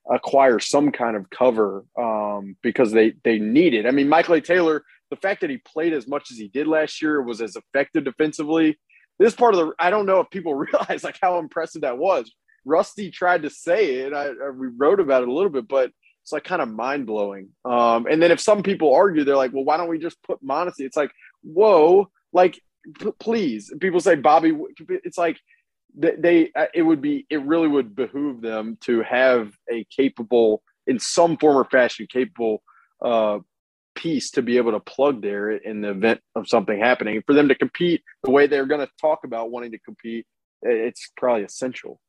[0.09, 3.85] acquire some kind of cover um, because they they need it.
[3.85, 4.41] I mean, Michael A.
[4.41, 4.83] Taylor
[5.13, 8.03] the fact that he played as much as he did last year was as effective
[8.03, 8.79] defensively.
[9.19, 12.31] This part of the I don't know if people realize like how impressive that was.
[12.65, 14.13] Rusty tried to say it.
[14.13, 15.91] I, I we wrote about it a little bit, but
[16.23, 17.49] it's like kind of mind blowing.
[17.63, 20.43] Um, and then if some people argue, they're like, well, why don't we just put
[20.43, 20.79] Mondesi?
[20.79, 21.11] It's like,
[21.43, 22.59] whoa, like
[22.99, 23.71] p- please.
[23.79, 24.57] People say Bobby.
[24.89, 25.37] It's like
[25.95, 30.97] they, they it would be it really would behoove them to have a capable in
[30.97, 32.63] some form or fashion capable
[33.03, 33.39] uh,
[33.95, 37.21] piece to be able to plug there in the event of something happening.
[37.25, 40.25] For them to compete the way they're going to talk about wanting to compete,
[40.61, 41.99] it's probably essential.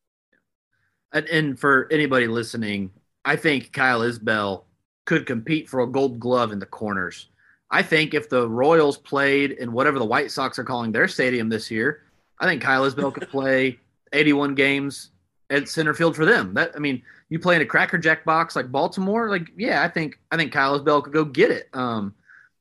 [1.13, 2.91] And, and for anybody listening,
[3.23, 4.63] I think Kyle Isbel
[5.05, 7.29] could compete for a gold glove in the corners.
[7.71, 11.49] I think if the Royals played in whatever the White Sox are calling their stadium
[11.49, 12.03] this year,
[12.39, 13.79] I think Kyle Isbel could play
[14.13, 15.11] 81 games
[15.49, 16.53] at center field for them.
[16.53, 19.87] That I mean, you play in a Cracker Jack box like Baltimore, like yeah, I
[19.87, 21.69] think I think Kyle Bell could go get it.
[21.73, 22.13] Um,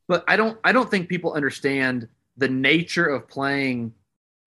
[0.08, 3.92] but I don't I don't think people understand the nature of playing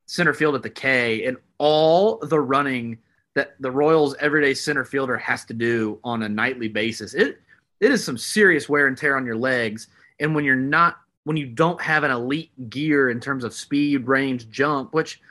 [0.07, 2.97] center field at the K and all the running
[3.35, 7.13] that the Royals everyday center fielder has to do on a nightly basis.
[7.13, 7.39] It
[7.79, 9.87] it is some serious wear and tear on your legs.
[10.19, 14.07] And when you're not when you don't have an elite gear in terms of speed,
[14.07, 15.21] range, jump, which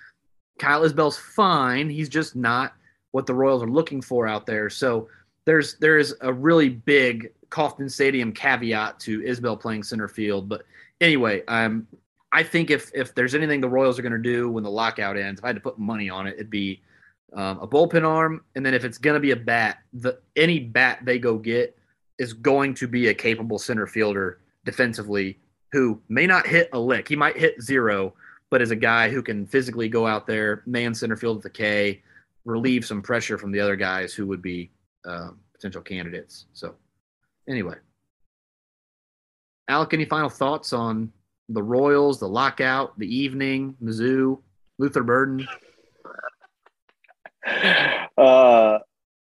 [0.59, 2.75] Kyle Isbel's fine, he's just not
[3.17, 4.69] what the Royals are looking for out there.
[4.69, 5.09] So
[5.47, 10.51] there's there's a really big Kauffman Stadium caveat to Isbel playing center field.
[10.51, 10.67] But
[11.01, 11.87] anyway, um,
[12.31, 15.17] I think if if there's anything the Royals are going to do when the lockout
[15.17, 16.83] ends, if I had to put money on it, it'd be
[17.33, 20.61] um, a bullpen arm, and then if it's going to be a bat, the any
[20.61, 21.75] bat they go get
[22.19, 25.39] is going to be a capable center fielder defensively
[25.73, 27.09] who may not hit a lick.
[27.09, 28.13] He might hit zero,
[28.51, 31.51] but is a guy who can physically go out there, man center field at the
[31.51, 32.03] K,
[32.47, 34.71] relieve some pressure from the other guys who would be
[35.07, 36.47] uh, potential candidates.
[36.55, 36.77] So,
[37.49, 37.75] anyway,
[39.69, 41.13] Alec, any final thoughts on
[41.49, 44.41] the Royals, the lockout, the evening, Mizzou,
[44.79, 45.47] Luther Burden?
[48.19, 48.79] Uh,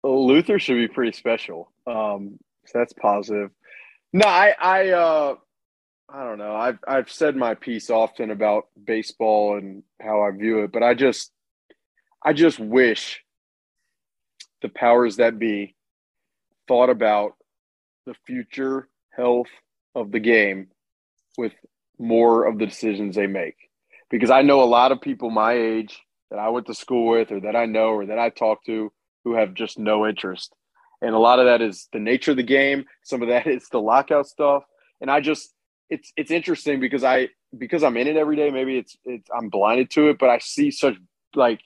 [0.03, 1.71] Luther should be pretty special.
[1.85, 3.51] Um, so that's positive.
[4.13, 5.35] No, I, I, uh,
[6.11, 6.55] I don't know.
[6.55, 10.95] I've I've said my piece often about baseball and how I view it, but I
[10.95, 11.31] just
[12.23, 13.23] I just wish
[14.61, 15.75] the powers that be
[16.67, 17.33] thought about
[18.05, 19.47] the future health
[19.95, 20.67] of the game
[21.37, 21.53] with
[21.97, 23.55] more of the decisions they make.
[24.09, 27.31] Because I know a lot of people my age that I went to school with
[27.31, 28.91] or that I know or that I talk to
[29.23, 30.53] who have just no interest.
[31.01, 32.85] And a lot of that is the nature of the game.
[33.03, 34.63] Some of that is the lockout stuff.
[35.01, 35.53] And I just
[35.89, 39.49] it's it's interesting because I because I'm in it every day, maybe it's it's I'm
[39.49, 40.95] blinded to it, but I see such
[41.35, 41.61] like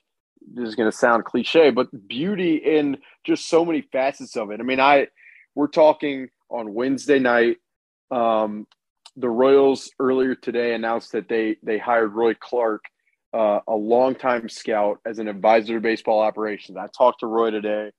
[0.52, 4.60] this is gonna sound cliche, but beauty in just so many facets of it.
[4.60, 5.08] I mean, I
[5.54, 7.58] we're talking on Wednesday night.
[8.10, 8.66] Um,
[9.16, 12.84] the Royals earlier today announced that they they hired Roy Clark,
[13.32, 16.76] uh, a longtime scout, as an advisor to baseball operations.
[16.76, 17.90] I talked to Roy today,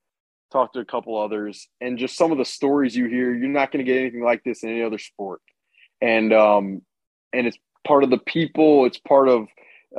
[0.51, 3.71] talked to a couple others, and just some of the stories you hear, you're not
[3.71, 5.41] going to get anything like this in any other sport.
[6.01, 6.81] And um,
[7.33, 8.85] and it's part of the people.
[8.85, 9.47] It's part of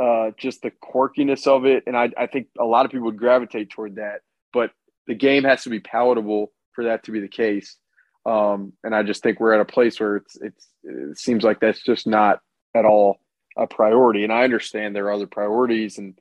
[0.01, 3.19] uh, just the quirkiness of it, and I, I think a lot of people would
[3.19, 4.21] gravitate toward that.
[4.53, 4.71] But
[5.07, 7.77] the game has to be palatable for that to be the case.
[8.25, 11.61] Um, and I just think we're at a place where it's, it's it seems like
[11.61, 12.41] that's just not
[12.75, 13.21] at all
[13.57, 14.25] a priority.
[14.25, 16.19] And I understand there are other priorities and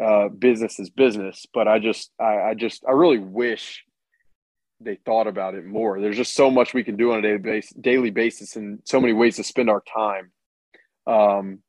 [0.00, 3.84] uh, business is business, but I just I, I just I really wish
[4.80, 6.00] they thought about it more.
[6.00, 9.00] There's just so much we can do on a daily basis, daily basis and so
[9.00, 10.30] many ways to spend our time.
[11.06, 11.60] Um,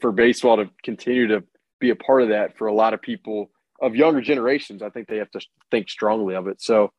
[0.00, 1.44] for baseball to continue to
[1.80, 3.50] be a part of that for a lot of people
[3.80, 6.60] of younger generations, I think they have to think strongly of it.
[6.60, 6.92] So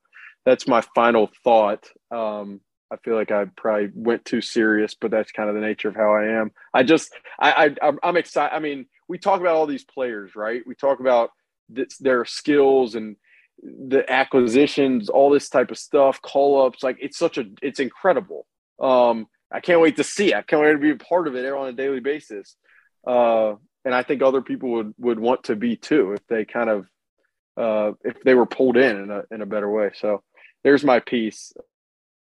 [0.46, 1.90] that's my final thought.
[2.12, 2.62] Um,
[2.92, 5.96] I feel like I probably went too serious, but that's kind of the nature of
[5.96, 6.52] how I am.
[6.74, 8.56] I just, I, I I'm excited.
[8.56, 10.62] I mean, we talk about all these players, right?
[10.66, 11.32] We talk about
[11.68, 13.16] this, their skills and
[13.62, 16.82] the acquisitions, all this type of stuff, call ups.
[16.82, 18.48] Like it's such a, it's incredible.
[18.80, 20.34] Um, I can't wait to see.
[20.34, 22.56] I can't wait to be a part of it on a daily basis.
[23.06, 26.70] Uh, and I think other people would would want to be too if they kind
[26.70, 26.88] of
[27.58, 29.92] uh, if they were pulled in in a in a better way.
[29.96, 30.24] So
[30.64, 31.54] there's my piece.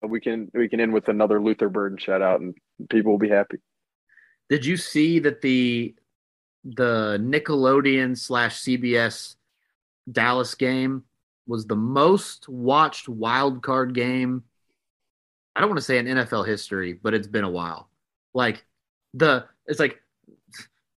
[0.01, 2.55] We can we can end with another Luther Burden shout out, and
[2.89, 3.57] people will be happy.
[4.49, 5.95] Did you see that the
[6.63, 9.35] the Nickelodeon slash CBS
[10.11, 11.03] Dallas game
[11.47, 14.43] was the most watched wild card game?
[15.55, 17.89] I don't want to say in NFL history, but it's been a while.
[18.33, 18.65] Like
[19.13, 20.01] the it's like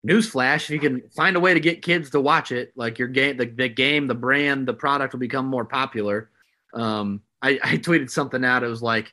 [0.06, 3.08] newsflash if you can find a way to get kids to watch it like your
[3.08, 6.30] game the, the game the brand the product will become more popular.
[6.72, 8.62] Um, I, I, tweeted something out.
[8.62, 9.12] It was like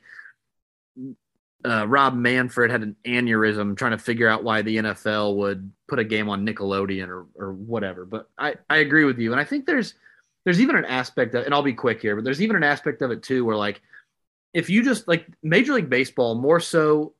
[1.64, 5.98] uh, rob manfred had an aneurysm trying to figure out why the nfl would put
[5.98, 8.06] a game on nickelodeon or, or whatever.
[8.06, 9.32] But I, I agree with you.
[9.32, 9.94] And i think there's
[10.44, 13.02] there's even an aspect of and i'll be quick here but there's even an aspect
[13.02, 13.82] of it too where like
[14.54, 17.12] if you just like major league baseball more so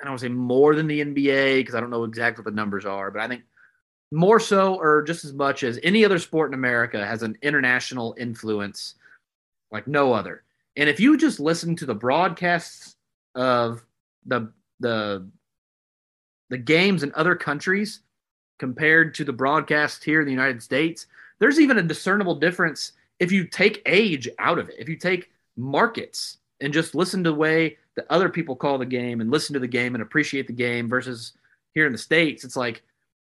[0.00, 2.50] I don't want to say more than the NBA because I don't know exactly what
[2.50, 3.42] the numbers are, but I think
[4.12, 8.14] more so or just as much as any other sport in America has an international
[8.18, 8.94] influence
[9.70, 10.42] like no other.
[10.76, 12.96] And if you just listen to the broadcasts
[13.34, 13.84] of
[14.26, 15.28] the the
[16.48, 18.00] the games in other countries
[18.58, 21.06] compared to the broadcast here in the United States,
[21.38, 24.76] there's even a discernible difference if you take age out of it.
[24.78, 28.86] If you take markets and just listen to the way that other people call the
[28.86, 31.34] game and listen to the game and appreciate the game versus
[31.74, 32.82] here in the states it's like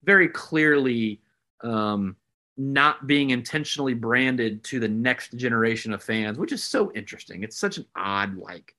[0.04, 1.20] very clearly
[1.62, 2.16] um,
[2.56, 7.42] not being intentionally branded to the next generation of fans which is so interesting.
[7.42, 8.74] It's such an odd like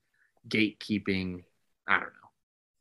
[0.47, 1.43] gatekeeping.
[1.87, 2.29] I don't know.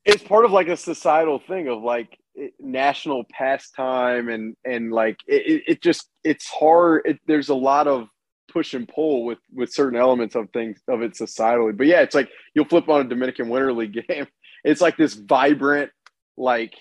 [0.04, 2.18] It's part of like a societal thing of like
[2.58, 8.08] national pastime and and like it, it just it's hard it, there's a lot of
[8.52, 11.76] push and pull with with certain elements of things of it societally.
[11.76, 14.26] But yeah, it's like you'll flip on a Dominican Winter League game.
[14.64, 15.90] It's like this vibrant,
[16.36, 16.74] like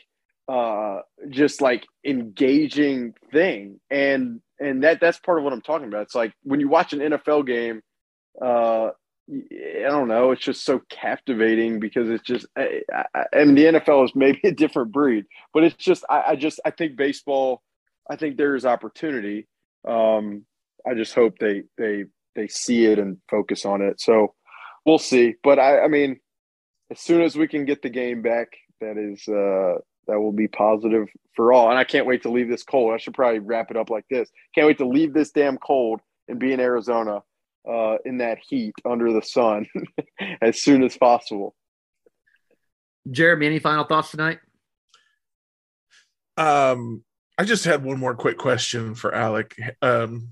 [0.48, 1.00] uh
[1.30, 3.80] just like engaging thing.
[3.90, 6.04] And and that that's part of what I'm talking about.
[6.04, 7.82] It's like when you watch an NFL game,
[8.42, 8.92] uh
[9.32, 10.32] I don't know.
[10.32, 14.42] It's just so captivating because it's just, I, I, I mean, the NFL is maybe
[14.44, 17.62] a different breed, but it's just, I, I just, I think baseball,
[18.10, 19.48] I think there is opportunity.
[19.88, 20.46] Um,
[20.88, 22.06] I just hope they they
[22.36, 24.00] they see it and focus on it.
[24.00, 24.34] So
[24.86, 25.36] we'll see.
[25.44, 26.20] But I, I mean,
[26.90, 28.48] as soon as we can get the game back,
[28.80, 31.70] that is uh, that will be positive for all.
[31.70, 32.94] And I can't wait to leave this cold.
[32.94, 34.30] I should probably wrap it up like this.
[34.56, 37.22] Can't wait to leave this damn cold and be in Arizona
[37.70, 39.68] uh, in that heat under the sun
[40.42, 41.56] as soon as possible.
[43.10, 44.40] Jeremy, any final thoughts tonight?
[46.38, 47.04] Um,
[47.38, 49.56] I just had one more quick question for Alec.
[49.82, 50.30] Um,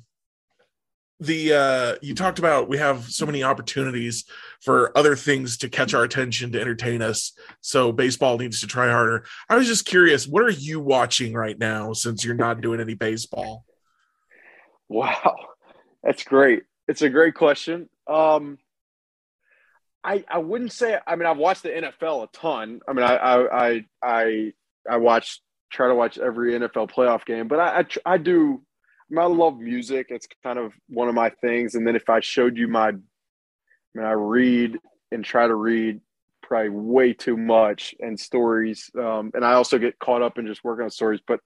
[1.19, 4.25] the uh you talked about we have so many opportunities
[4.61, 8.89] for other things to catch our attention to entertain us so baseball needs to try
[8.89, 12.79] harder i was just curious what are you watching right now since you're not doing
[12.79, 13.65] any baseball
[14.89, 15.35] wow
[16.03, 18.57] that's great it's a great question um
[20.03, 20.97] I, I wouldn't say.
[21.05, 22.79] I mean, I've watched the NFL a ton.
[22.87, 24.53] I mean, I I I I,
[24.89, 25.41] I watch
[25.71, 28.61] try to watch every NFL playoff game, but I I, I do.
[29.17, 30.07] I, love music.
[30.09, 31.75] It's kind of one of my things.
[31.75, 32.93] And then if I showed you my, I
[33.93, 34.77] mean, I read
[35.11, 35.99] and try to read
[36.43, 38.89] probably way too much and stories.
[38.97, 41.21] Um, and I also get caught up in just working on stories.
[41.25, 41.39] But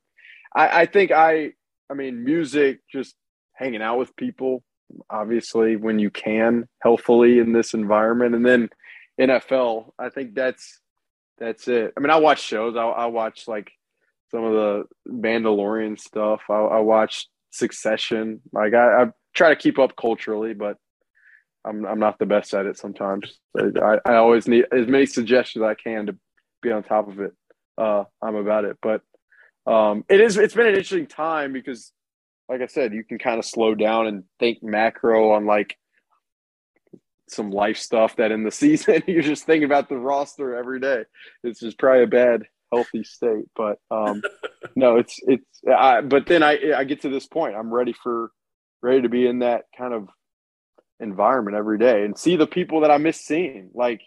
[0.56, 1.54] I, I think I,
[1.90, 3.16] I mean, music, just
[3.54, 4.64] hanging out with people,
[5.10, 8.70] obviously when you can healthfully in this environment and then
[9.20, 10.80] nfl i think that's
[11.38, 13.72] that's it i mean i watch shows i, I watch like
[14.32, 18.42] some of the mandalorian stuff i, I watch succession.
[18.52, 20.78] Like I, I, try to keep up culturally but
[21.66, 23.40] i'm, I'm not the best at it sometimes.
[23.58, 26.16] I, I always need as many suggestions as i can to
[26.62, 27.34] be on top of it
[27.80, 28.78] uh, i'm about it.
[28.82, 29.02] But
[29.66, 31.92] um, it is it's been an interesting time because
[32.50, 35.78] like I said, you can kind of slow down and think macro on like
[37.30, 41.04] some life stuff that in the season you're just thinking about the roster every day.
[41.44, 42.44] It's just probably a bad
[42.74, 43.46] healthy state.
[43.56, 44.22] But um,
[44.76, 45.46] no, it's it's.
[45.68, 47.56] I, but then I I get to this point.
[47.56, 48.32] I'm ready for
[48.82, 50.10] ready to be in that kind of
[51.00, 53.70] environment every day and see the people that I miss seeing.
[53.74, 54.02] Like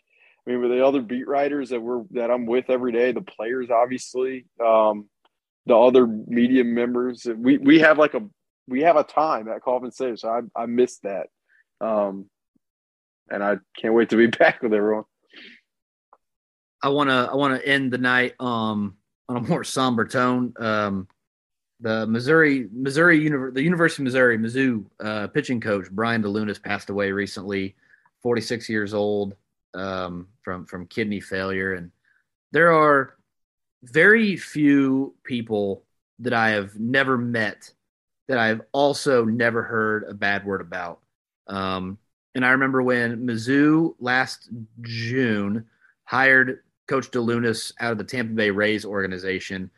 [0.46, 3.22] I mean, with the other beat writers that we're that I'm with every day, the
[3.22, 4.46] players obviously.
[4.64, 5.08] Um,
[5.66, 7.26] the other media members.
[7.26, 8.22] We we have like a
[8.68, 11.26] we have a time at Coffin Save, so I I missed that,
[11.80, 12.26] um,
[13.28, 15.04] and I can't wait to be back with everyone.
[16.82, 18.96] I wanna I wanna end the night um
[19.28, 20.54] on a more somber tone.
[20.58, 21.08] Um,
[21.80, 27.12] the Missouri Missouri the University of Missouri Mizzou uh, pitching coach Brian DeLunas passed away
[27.12, 27.74] recently,
[28.22, 29.34] 46 years old
[29.74, 31.90] um, from from kidney failure, and
[32.52, 33.16] there are
[33.82, 35.84] very few people
[36.20, 37.72] that I have never met
[38.28, 41.00] that I've also never heard a bad word about.
[41.46, 41.98] Um,
[42.34, 44.48] and I remember when Mizzou last
[44.80, 45.66] June
[46.04, 49.70] hired Coach DeLunas out of the Tampa Bay Rays organization.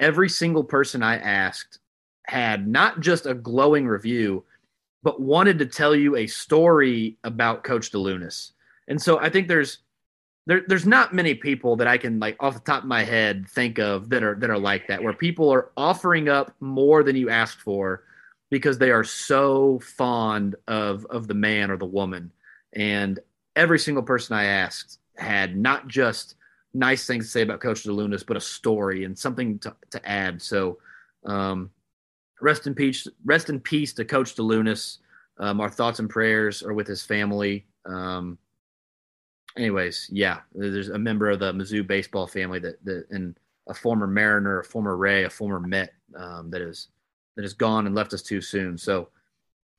[0.00, 1.78] Every single person I asked
[2.26, 4.44] had not just a glowing review,
[5.02, 8.52] but wanted to tell you a story about Coach DeLunas.
[8.88, 9.78] And so I think there's
[10.46, 13.46] there, there's not many people that I can like off the top of my head
[13.48, 17.16] think of that are that are like that, where people are offering up more than
[17.16, 18.04] you asked for
[18.50, 22.32] because they are so fond of of the man or the woman.
[22.72, 23.18] And
[23.56, 26.36] every single person I asked had not just
[26.74, 30.40] nice things to say about Coach DeLunas, but a story and something to, to add.
[30.40, 30.78] So
[31.24, 31.70] um,
[32.40, 34.98] rest in peace, rest in peace to Coach DeLunas.
[35.38, 37.66] Um, our thoughts and prayers are with his family.
[37.84, 38.38] Um,
[39.56, 43.38] anyways, yeah, there's a member of the Mizzou baseball family that, that and
[43.68, 46.88] a former Mariner, a former Ray, a former Met um, that is
[47.36, 48.78] that is gone and left us too soon.
[48.78, 49.08] So,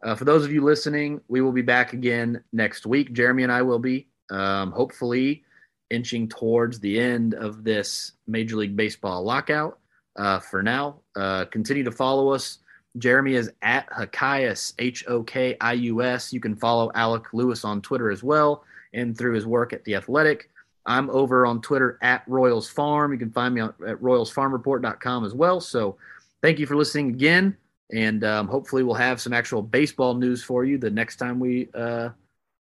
[0.03, 3.13] uh, for those of you listening, we will be back again next week.
[3.13, 5.43] Jeremy and I will be um, hopefully
[5.89, 9.79] inching towards the end of this Major League Baseball lockout.
[10.15, 12.59] Uh, for now, uh, continue to follow us.
[12.97, 16.33] Jeremy is at Hokius, H O K I U S.
[16.33, 18.63] You can follow Alec Lewis on Twitter as well
[18.93, 20.49] and through his work at The Athletic.
[20.85, 23.11] I'm over on Twitter at Royals Farm.
[23.11, 25.59] You can find me at royalsfarmreport.com as well.
[25.59, 25.97] So
[26.41, 27.55] thank you for listening again.
[27.93, 31.69] And um, hopefully we'll have some actual baseball news for you the next time we
[31.73, 32.09] uh,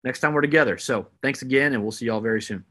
[0.04, 0.78] next time we're together.
[0.78, 2.64] So thanks again, and we'll see y'all very soon.